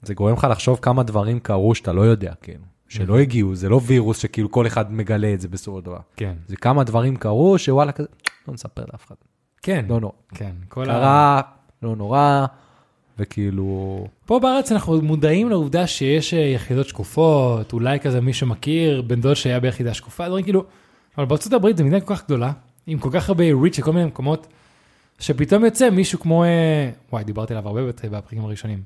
זה 0.01 0.13
גורם 0.13 0.33
לך 0.33 0.47
לחשוב 0.51 0.79
כמה 0.81 1.03
דברים 1.03 1.39
קרו 1.39 1.75
שאתה 1.75 1.93
לא 1.93 2.01
יודע, 2.01 2.33
כאילו. 2.41 2.63
שלא 2.87 3.19
הגיעו, 3.19 3.55
זה 3.55 3.69
לא 3.69 3.81
וירוס 3.85 4.17
שכאילו 4.17 4.51
כל 4.51 4.67
אחד 4.67 4.93
מגלה 4.93 5.33
את 5.33 5.41
זה 5.41 5.47
בסופו 5.47 5.79
של 5.79 5.85
דבר. 5.85 5.99
כן. 6.15 6.33
זה 6.47 6.55
כמה 6.55 6.83
דברים 6.83 7.15
קרו 7.15 7.57
שוואלה 7.57 7.91
כזה, 7.91 8.07
לא 8.47 8.53
נספר 8.53 8.83
לאף 8.93 9.05
אחד. 9.05 9.15
כן. 9.61 9.85
לא 9.89 9.99
נורא. 9.99 10.13
כן. 10.35 10.51
כל 10.69 10.89
ה... 10.89 10.93
קרה, 10.93 11.41
לא 11.83 11.95
נורא, 11.95 12.45
וכאילו... 13.19 14.07
פה 14.25 14.39
בארץ 14.39 14.71
אנחנו 14.71 15.01
מודעים 15.01 15.49
לעובדה 15.49 15.87
שיש 15.87 16.33
אה, 16.33 16.39
יחידות 16.39 16.87
שקופות, 16.87 17.73
אולי 17.73 17.99
כזה 17.99 18.21
מי 18.21 18.33
שמכיר, 18.33 19.01
בן 19.01 19.21
דוד 19.21 19.33
שהיה 19.33 19.59
ביחידה 19.59 19.93
שקופה, 19.93 20.27
דברים 20.27 20.43
כאילו, 20.43 20.63
אבל 21.17 21.25
בארצות 21.25 21.53
הברית 21.53 21.77
זו 21.77 21.83
מדינה 21.83 22.01
כל 22.01 22.15
כך 22.15 22.25
גדולה, 22.25 22.51
עם 22.87 22.99
כל 22.99 23.09
כך 23.13 23.29
הרבה 23.29 23.43
ריץ' 23.61 23.75
של 23.75 23.81
כל 23.81 23.93
מיני 23.93 24.05
מקומות, 24.05 24.47
שפתאום 25.19 25.65
יוצא 25.65 25.89
מישהו 25.89 26.19
כמו, 26.19 26.43
אה, 26.43 26.89
וואי, 27.11 27.23
דיברתי 27.23 27.53
עליו 27.53 27.67
הרבה 27.67 27.81
בפרקים 28.11 28.45
הראשונים. 28.45 28.81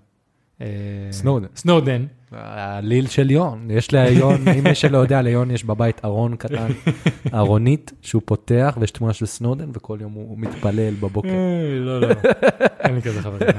אה, 0.62 0.68
סנודן. 1.12 1.48
סנודן. 1.56 2.06
האליל 2.32 3.08
של 3.08 3.32
ליון, 3.32 3.72
יש 3.72 3.92
ליון, 3.92 4.48
אם 4.58 4.64
מי 4.64 4.76
שלא 4.76 4.98
יודע, 4.98 5.22
ליון 5.22 5.52
יש 5.52 5.64
בבית 5.64 6.06
ארון 6.06 6.36
קטן, 6.36 6.68
ארונית, 7.34 7.92
שהוא 8.02 8.22
פותח 8.26 8.78
ויש 8.80 8.92
תמונה 8.92 9.14
של 9.14 9.26
סנודן 9.26 9.70
וכל 9.74 9.98
יום 10.02 10.14
הוא 10.14 10.40
מתפלל 10.40 10.94
בבוקר. 10.94 11.30
אה, 11.30 11.80
לא, 11.80 12.02
לא, 12.02 12.08
אין 12.84 12.96
לי 12.96 13.02
כזה 13.02 13.22
חברים. 13.22 13.50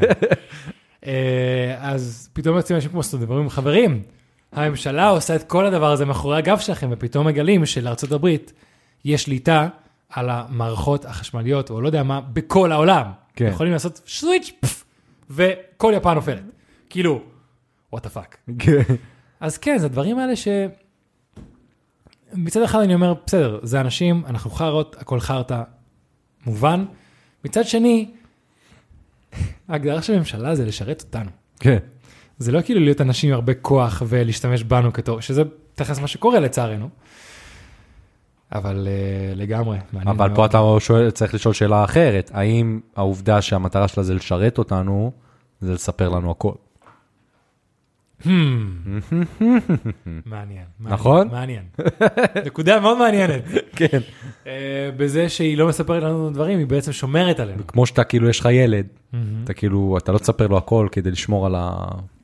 אז 1.78 2.28
פתאום 2.32 2.56
יוצאים 2.56 2.76
אנשים 2.76 2.90
כמו 2.90 3.02
סנודן, 3.02 3.28
ואומרים, 3.28 3.50
חברים, 3.50 4.02
הממשלה 4.52 5.08
עושה 5.08 5.36
את 5.36 5.42
כל 5.42 5.66
הדבר 5.66 5.92
הזה 5.92 6.04
מאחורי 6.04 6.38
הגב 6.38 6.58
שלכם, 6.58 6.88
ופתאום 6.92 7.26
מגלים 7.26 7.66
שלארצות 7.66 8.12
הברית 8.12 8.52
יש 9.04 9.22
שליטה 9.22 9.68
על 10.08 10.30
המערכות 10.30 11.04
החשמליות, 11.04 11.70
או 11.70 11.80
לא 11.80 11.88
יודע 11.88 12.02
מה, 12.02 12.20
בכל 12.20 12.72
העולם. 12.72 13.06
כן. 13.36 13.46
יכולים 13.46 13.72
לעשות 13.72 14.00
סוויץ', 14.06 14.52
וכל 15.30 15.92
יפן 15.96 16.14
נופלת. 16.14 16.42
כאילו, 16.90 17.22
וואט 17.92 18.06
הפאק. 18.06 18.36
אז 19.40 19.58
כן, 19.58 19.78
זה 19.78 19.86
הדברים 19.86 20.18
האלה 20.18 20.36
ש... 20.36 20.48
מצד 22.32 22.62
אחד 22.62 22.80
אני 22.80 22.94
אומר, 22.94 23.14
בסדר, 23.26 23.58
זה 23.62 23.80
אנשים, 23.80 24.22
אנחנו 24.26 24.50
חארות, 24.50 24.96
הכל 24.98 25.20
חרטא, 25.20 25.62
מובן. 26.46 26.84
מצד 27.44 27.64
שני, 27.64 28.10
ההגדרה 29.68 30.02
של 30.02 30.14
הממשלה 30.14 30.54
זה 30.54 30.64
לשרת 30.64 31.02
אותנו. 31.06 31.30
כן. 31.60 31.78
זה 32.38 32.52
לא 32.52 32.62
כאילו 32.62 32.80
להיות 32.80 33.00
אנשים 33.00 33.30
עם 33.30 33.34
הרבה 33.34 33.54
כוח 33.54 34.02
ולהשתמש 34.06 34.62
בנו 34.62 34.92
כתור, 34.92 35.20
שזה 35.20 35.42
תכף 35.74 35.98
מה 35.98 36.06
שקורה 36.06 36.40
לצערנו. 36.40 36.88
אבל 38.54 38.88
uh, 38.88 39.38
לגמרי, 39.38 39.78
מעניין 39.92 40.16
אבל 40.16 40.26
מאוד. 40.26 40.36
פה 40.36 40.46
אתה 40.46 40.60
שואל, 40.80 41.10
צריך 41.10 41.34
לשאול 41.34 41.54
שאלה 41.54 41.84
אחרת, 41.84 42.30
האם 42.34 42.80
העובדה 42.96 43.42
שהמטרה 43.42 43.88
שלה 43.88 44.04
זה 44.04 44.14
לשרת 44.14 44.58
אותנו, 44.58 45.12
זה 45.60 45.72
לספר 45.72 46.08
לנו 46.08 46.30
הכל? 46.30 46.52
Hmm. 48.22 48.26
מעניין. 50.26 50.64
נכון? 50.80 51.28
מעניין. 51.28 51.62
נקודה 52.46 52.80
מאוד 52.80 52.98
מעניינת. 52.98 53.44
כן. 53.76 53.98
אה, 54.46 54.90
בזה 54.96 55.28
שהיא 55.28 55.58
לא 55.58 55.68
מספרת 55.68 56.02
לנו 56.02 56.30
דברים, 56.30 56.58
היא 56.58 56.66
בעצם 56.66 56.92
שומרת 56.92 57.40
עלינו. 57.40 57.66
כמו 57.66 57.86
שאתה 57.86 58.04
כאילו, 58.04 58.28
יש 58.28 58.40
לך 58.40 58.48
ילד, 58.52 58.86
Hmm. 59.12 59.16
אתה 59.44 59.54
כאילו, 59.54 59.98
אתה 59.98 60.12
לא 60.12 60.18
תספר 60.18 60.46
לו 60.46 60.56
הכל 60.58 60.88
כדי 60.92 61.10
לשמור. 61.10 61.48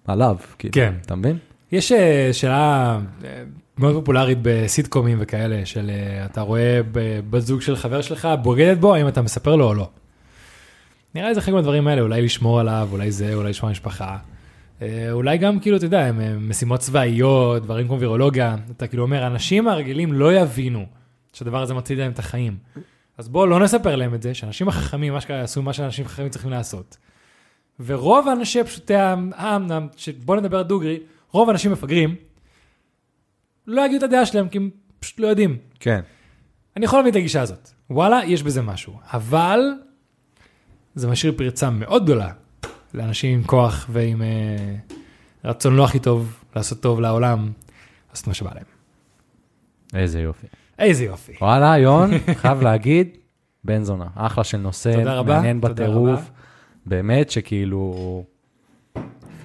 עליו, 0.06 0.36
כאילו, 0.58 0.72
כן. 0.74 0.94
אתה 1.06 1.14
מבין? 1.14 1.38
יש 1.72 1.92
אה, 1.92 2.28
שאלה 2.32 2.98
מאוד 3.80 3.94
פופולרית 3.94 4.38
בסיטקומים 4.42 5.18
וכאלה, 5.20 5.66
של 5.66 5.90
אה, 5.90 6.24
אתה 6.24 6.40
רואה 6.40 6.80
בת 7.30 7.40
זוג 7.40 7.60
של 7.60 7.76
חבר 7.76 8.02
שלך, 8.02 8.28
בוגדת 8.42 8.78
בו, 8.78 8.94
האם 8.94 9.08
אתה 9.08 9.22
מספר 9.22 9.56
לו 9.56 9.68
או 9.68 9.74
לא. 9.74 9.88
נראה 11.14 11.28
לי 11.28 11.34
זה 11.34 11.40
חלק 11.40 11.54
מהדברים 11.54 11.86
האלה, 11.86 12.02
אולי 12.02 12.22
לשמור 12.22 12.60
עליו, 12.60 12.88
אולי 12.92 13.10
זה, 13.12 13.34
אולי 13.34 13.50
לשמור 13.50 13.68
על 13.68 13.72
משפחה. 13.72 14.18
אה, 14.82 15.12
אולי 15.12 15.38
גם 15.38 15.60
כאילו, 15.60 15.76
אתה 15.76 15.84
יודע, 15.84 16.10
משימות 16.40 16.80
צבאיות, 16.80 17.62
דברים 17.62 17.86
כמו 17.86 18.00
וירולוגיה, 18.00 18.56
אתה 18.76 18.86
כאילו 18.86 19.02
אומר, 19.02 19.24
האנשים 19.24 19.68
הרגילים 19.68 20.12
לא 20.12 20.34
יבינו 20.34 20.86
שהדבר 21.32 21.62
הזה 21.62 21.74
מציל 21.74 21.98
להם 21.98 22.12
את 22.12 22.18
החיים. 22.18 22.56
אז 23.18 23.28
בואו 23.28 23.46
לא 23.46 23.60
נספר 23.60 23.96
להם 23.96 24.14
את 24.14 24.22
זה, 24.22 24.34
שאנשים 24.34 24.68
החכמים, 24.68 25.12
מה 25.12 25.20
שקרה, 25.20 25.36
יעשו 25.36 25.62
מה 25.62 25.72
שאנשים 25.72 26.04
חכמים 26.04 26.28
צריכים 26.28 26.50
לעשות. 26.50 26.96
ורוב 27.86 28.28
האנשי 28.28 28.64
פשוטי 28.64 28.94
העם, 28.94 29.66
שבוא 29.96 30.36
נדבר 30.36 30.62
דוגרי, 30.62 30.98
רוב 31.32 31.48
האנשים 31.48 31.72
מפגרים, 31.72 32.14
לא 33.70 33.86
יגידו 33.86 33.98
את 33.98 34.02
הדעה 34.10 34.26
שלהם, 34.26 34.48
כי 34.48 34.58
הם 34.58 34.70
פשוט 35.00 35.20
לא 35.20 35.26
יודעים. 35.26 35.56
כן. 35.80 36.00
אני 36.76 36.84
יכול 36.84 36.98
להבין 36.98 37.10
את 37.10 37.16
הגישה 37.16 37.40
הזאת. 37.40 37.70
וואלה, 37.90 38.20
יש 38.26 38.42
בזה 38.42 38.62
משהו. 38.62 38.92
אבל 39.12 39.60
זה 40.94 41.08
משאיר 41.08 41.32
פרצה 41.36 41.70
מאוד 41.70 42.04
גדולה 42.04 42.32
לאנשים 42.94 43.38
עם 43.38 43.44
כוח 43.44 43.86
ועם 43.92 44.22
אה, 44.22 44.26
רצון 45.44 45.76
לא 45.76 45.84
הכי 45.84 45.98
טוב 45.98 46.44
לעשות 46.56 46.80
טוב 46.80 47.00
לעולם, 47.00 47.50
לעשות 48.10 48.26
מה 48.26 48.34
שבא 48.34 48.50
להם. 48.54 48.64
איזה 49.94 50.20
יופי. 50.20 50.46
איזה 50.78 51.04
יופי. 51.04 51.32
וואלה, 51.40 51.78
יון, 51.78 52.10
חייב 52.34 52.62
להגיד, 52.62 53.08
בן 53.64 53.82
זונה, 53.82 54.06
אחלה 54.14 54.44
של 54.44 54.58
נושא, 54.58 54.92
תודה 54.92 55.14
רבה, 55.14 55.34
מעניין 55.34 55.60
תודה 55.60 55.74
בטירוף, 55.74 56.20
רבה. 56.20 56.30
באמת 56.86 57.30
שכאילו, 57.30 58.24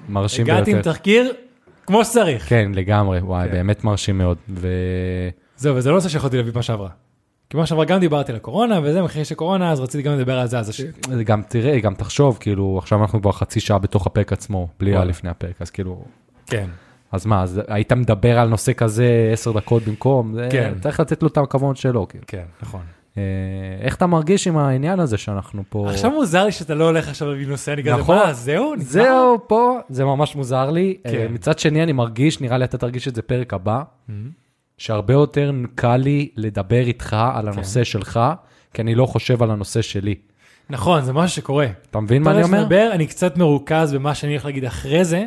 מרשים 0.10 0.46
הגעתי 0.46 0.72
עם 0.72 0.78
ביותר. 0.78 0.92
תחקיר 0.92 1.34
כמו 1.86 2.06
שצריך. 2.06 2.50
כן, 2.50 2.72
לגמרי, 2.76 3.20
וואי, 3.20 3.48
כן. 3.48 3.52
באמת 3.52 3.84
מרשים 3.84 4.18
מאוד. 4.18 4.38
ו... 4.50 4.68
זהו, 5.58 5.76
וזה 5.76 5.90
לא 5.90 5.96
נושא 5.96 6.10
שיכולתי 6.10 6.38
להביא 6.38 6.52
פעם 6.52 6.62
שעברה. 6.62 6.90
כי 7.50 7.58
פעם 7.58 7.66
שעברה 7.66 7.86
גם 7.86 8.00
דיברתי 8.00 8.32
על 8.32 8.36
הקורונה, 8.36 8.80
וזה 8.84 9.02
מחיר 9.02 9.24
של 9.24 9.36
קורונה, 9.36 9.72
אז 9.72 9.80
רציתי 9.80 10.04
גם 10.04 10.14
לדבר 10.20 10.40
על 10.40 10.48
זה. 10.48 10.60
אז. 10.60 10.72
גם 11.26 11.42
תראה, 11.48 11.80
גם 11.80 11.96
תחשוב, 11.96 12.38
כאילו, 12.40 12.78
עכשיו 12.78 13.02
אנחנו 13.02 13.22
כבר 13.22 13.32
חצי 13.32 13.60
שעה 13.60 13.80
בתוך 13.80 14.08
הפרק 14.08 14.34
עצמו, 14.34 14.68
בלי. 14.80 14.92
היה 14.92 15.06
לפני 15.06 15.30
הפרק, 15.30 15.62
אז 15.62 15.70
כאילו, 15.70 16.06
כן. 16.48 16.66
אז 17.12 17.26
מה, 17.26 17.44
אז 17.44 17.62
היית 17.68 17.94
מדבר 17.94 18.40
על 18.40 18.48
נושא 18.48 18.74
כזה 18.74 19.30
עשר 19.34 19.52
דקות 19.52 19.84
במקום, 19.84 20.36
כן. 20.50 20.74
צריך 20.82 21.00
לתת 21.00 21.24
לו 21.24 21.30
את 21.30 21.38
הכבוד 21.38 21.78
שלו, 21.78 22.08
כאילו. 22.08 22.24
כן, 22.28 22.44
נכון. 22.62 22.82
אה, 23.18 23.24
איך 23.82 23.96
אתה 23.96 24.08
מרגיש 24.08 24.48
עם 24.48 24.58
העניין 24.58 25.00
הזה 25.00 25.18
שאנחנו 25.18 25.64
פה? 25.70 25.90
עכשיו 25.90 26.12
מוזר 26.12 26.46
לי 26.46 26.52
שאתה 26.52 26.76
לא 26.76 26.84
הולך 26.84 27.08
עכשיו 27.08 27.28
להביא 27.32 27.48
נושא, 27.48 27.74
אני 27.74 27.84
כזה, 27.84 27.96
נכון. 27.96 28.18
מה, 28.18 28.34
זהו? 28.34 28.74
נגמר?" 28.74 28.86
זהו, 28.86 29.38
פה, 29.48 29.80
זה 29.90 30.06
ממש 30.06 30.36
מוזר 30.36 30.72
לי. 30.72 30.98
כן. 31.04 31.10
אה, 31.16 31.28
מצד 31.30 31.60
שני, 31.60 31.84
אני 31.84 31.92
מרגיש, 31.92 32.42
נראה 32.42 32.58
לי 32.58 32.66
אתה 32.66 32.78
תרגיש 32.78 33.08
את 33.08 33.16
זה 33.16 33.22
פרק 33.22 33.54
הבא, 33.54 33.82
Mhm. 34.10 34.12
שהרבה 34.78 35.14
יותר 35.14 35.52
קל 35.76 35.98
לי 35.98 36.30
לדבר 36.36 36.82
איתך 36.88 37.16
על 37.34 37.46
כן. 37.46 37.54
הנושא 37.54 37.84
שלך, 37.84 38.20
כי 38.74 38.82
אני 38.82 38.96
לא 38.96 39.06
חושב 39.06 39.44
על 39.44 39.52
הנושא 39.52 39.82
שלי. 39.82 40.16
נכון, 40.70 41.02
זה 41.02 41.14
משהו 41.14 41.36
שקורה. 41.36 41.68
אתה 41.92 42.00
מבין 42.00 42.24
מה 42.24 42.32
אני 42.32 42.44
אומר? 42.44 42.62
מדבר, 42.62 42.90
אני 42.94 43.08
קצת 43.08 43.38
מרוכז 43.38 43.94
במה 43.94 44.16
שאני 44.16 44.32
הולך 44.32 44.46
להגיד 44.46 44.66
אחרי 44.66 45.06
זה. 45.06 45.26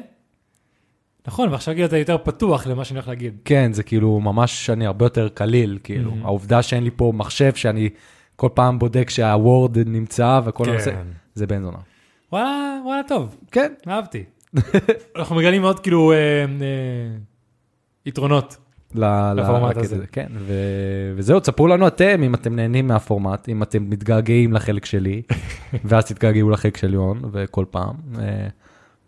נכון, 1.29 1.49
ועכשיו 1.53 1.75
כאילו 1.75 1.87
אתה 1.87 1.97
יותר 1.99 2.17
פתוח 2.25 2.67
למה 2.67 2.85
שאני 2.85 2.99
הולך 2.99 3.09
להגיד. 3.09 3.35
כן, 3.45 3.73
זה 3.73 3.83
כאילו 3.83 4.21
ממש, 4.21 4.71
אני 4.71 4.87
הרבה 4.87 5.05
יותר 5.07 5.29
קליל, 5.29 5.79
כאילו. 5.85 6.11
Mhm. 6.11 6.25
העובדה 6.25 6.63
שאין 6.63 6.85
לי 6.85 6.91
פה 6.97 7.13
מחשב, 7.15 7.55
שאני 7.55 7.89
כל 8.37 8.49
פעם 8.55 8.79
בודק 8.79 9.11
שהוורד 9.11 9.79
נמצא 9.79 10.41
וכל 10.45 10.65
כן. 10.65 10.71
הנושא, 10.71 10.95
זה 11.35 11.47
בן 11.47 11.63
זונה. 11.63 11.79
וואלה, 12.33 12.79
וואלה, 12.85 13.03
טוב, 13.09 13.37
כן. 13.53 13.73
אהבתי. 13.89 14.25
אנחנו 15.17 15.37
מגלים 15.37 15.63
מאוד 15.63 15.81
כאילו 15.81 16.13
אה, 16.13 16.17
אה, 16.17 16.45
יתרונות 18.07 18.57
ל- 18.95 19.33
לפורמט 19.37 19.77
לקטע 19.77 19.81
הזה. 19.81 20.07
כן, 20.13 20.27
ו- 20.39 21.13
וזהו, 21.17 21.41
תספרו 21.41 21.67
לנו 21.67 21.87
אתם 21.87 22.23
אם 22.23 22.35
אתם 22.35 22.57
נהנים 22.57 22.87
מהפורמט, 22.87 23.49
אם 23.49 23.63
אתם 23.63 23.91
מתגעגעים 23.91 24.53
לחלק 24.53 24.85
שלי, 24.85 25.23
ואז 25.85 26.05
תתגעגעו 26.05 26.51
לחלק 26.51 26.77
של 26.77 26.95
יון, 26.95 27.21
וכל 27.33 27.65
פעם, 27.71 27.95
אה, 28.19 28.49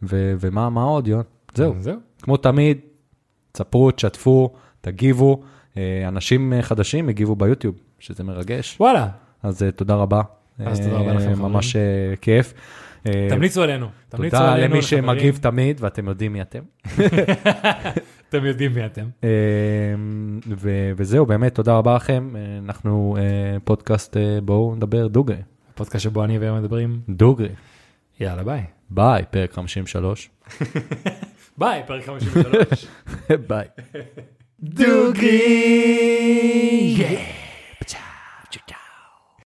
ו- 0.02 0.34
ומה 0.40 0.70
מה 0.70 0.82
עוד, 0.82 1.08
יון? 1.08 1.22
זהו, 1.54 1.74
זהו. 1.80 1.96
כמו 2.20 2.36
תמיד, 2.36 2.78
תספרו, 3.52 3.90
תשתפו, 3.90 4.52
תגיבו, 4.80 5.42
אה, 5.76 6.08
אנשים 6.08 6.52
אה, 6.52 6.62
חדשים 6.62 7.08
הגיבו 7.08 7.36
ביוטיוב, 7.36 7.74
שזה 7.98 8.24
מרגש, 8.24 8.76
וואלה, 8.80 9.08
אז 9.42 9.62
אה, 9.62 9.70
תודה 9.70 9.94
רבה. 9.94 10.22
אז 10.66 10.80
תודה 10.80 10.96
רבה 10.96 11.12
לכם, 11.12 11.42
ממש 11.42 11.76
כיף. 12.20 12.54
תמליצו 13.28 13.62
עלינו. 13.62 13.86
תמליצו 14.08 14.36
תודה 14.36 14.52
עלינו 14.52 14.74
למי. 14.74 14.82
שמגיב 14.82 15.38
תמיד, 15.42 15.76
ואתם 15.80 16.08
יודעים 16.08 16.32
מי 16.32 16.42
אתם. 16.42 16.58
אתם 18.28 18.44
יודעים 18.44 18.74
מי 18.74 18.86
אתם. 18.86 19.08
וזהו, 20.96 21.26
באמת, 21.26 21.54
תודה 21.54 21.72
רבה 21.72 21.96
לכם. 21.96 22.34
אנחנו 22.64 23.16
פודקאסט, 23.64 24.16
בואו 24.44 24.74
נדבר 24.74 25.06
דוגרי. 25.06 25.36
פודקאסט 25.74 26.02
שבו 26.04 26.24
אני 26.24 26.38
והם 26.38 26.62
מדברים. 26.62 27.00
דוגרי. 27.08 27.48
יאללה, 28.20 28.44
ביי. 28.44 28.62
ביי, 28.90 29.22
פרק 29.30 29.52
53. 29.52 30.30
ביי, 31.58 31.82
פרק 31.86 32.04
53. 32.04 32.86
ביי. 33.48 33.66
דוגרי! 34.60 35.36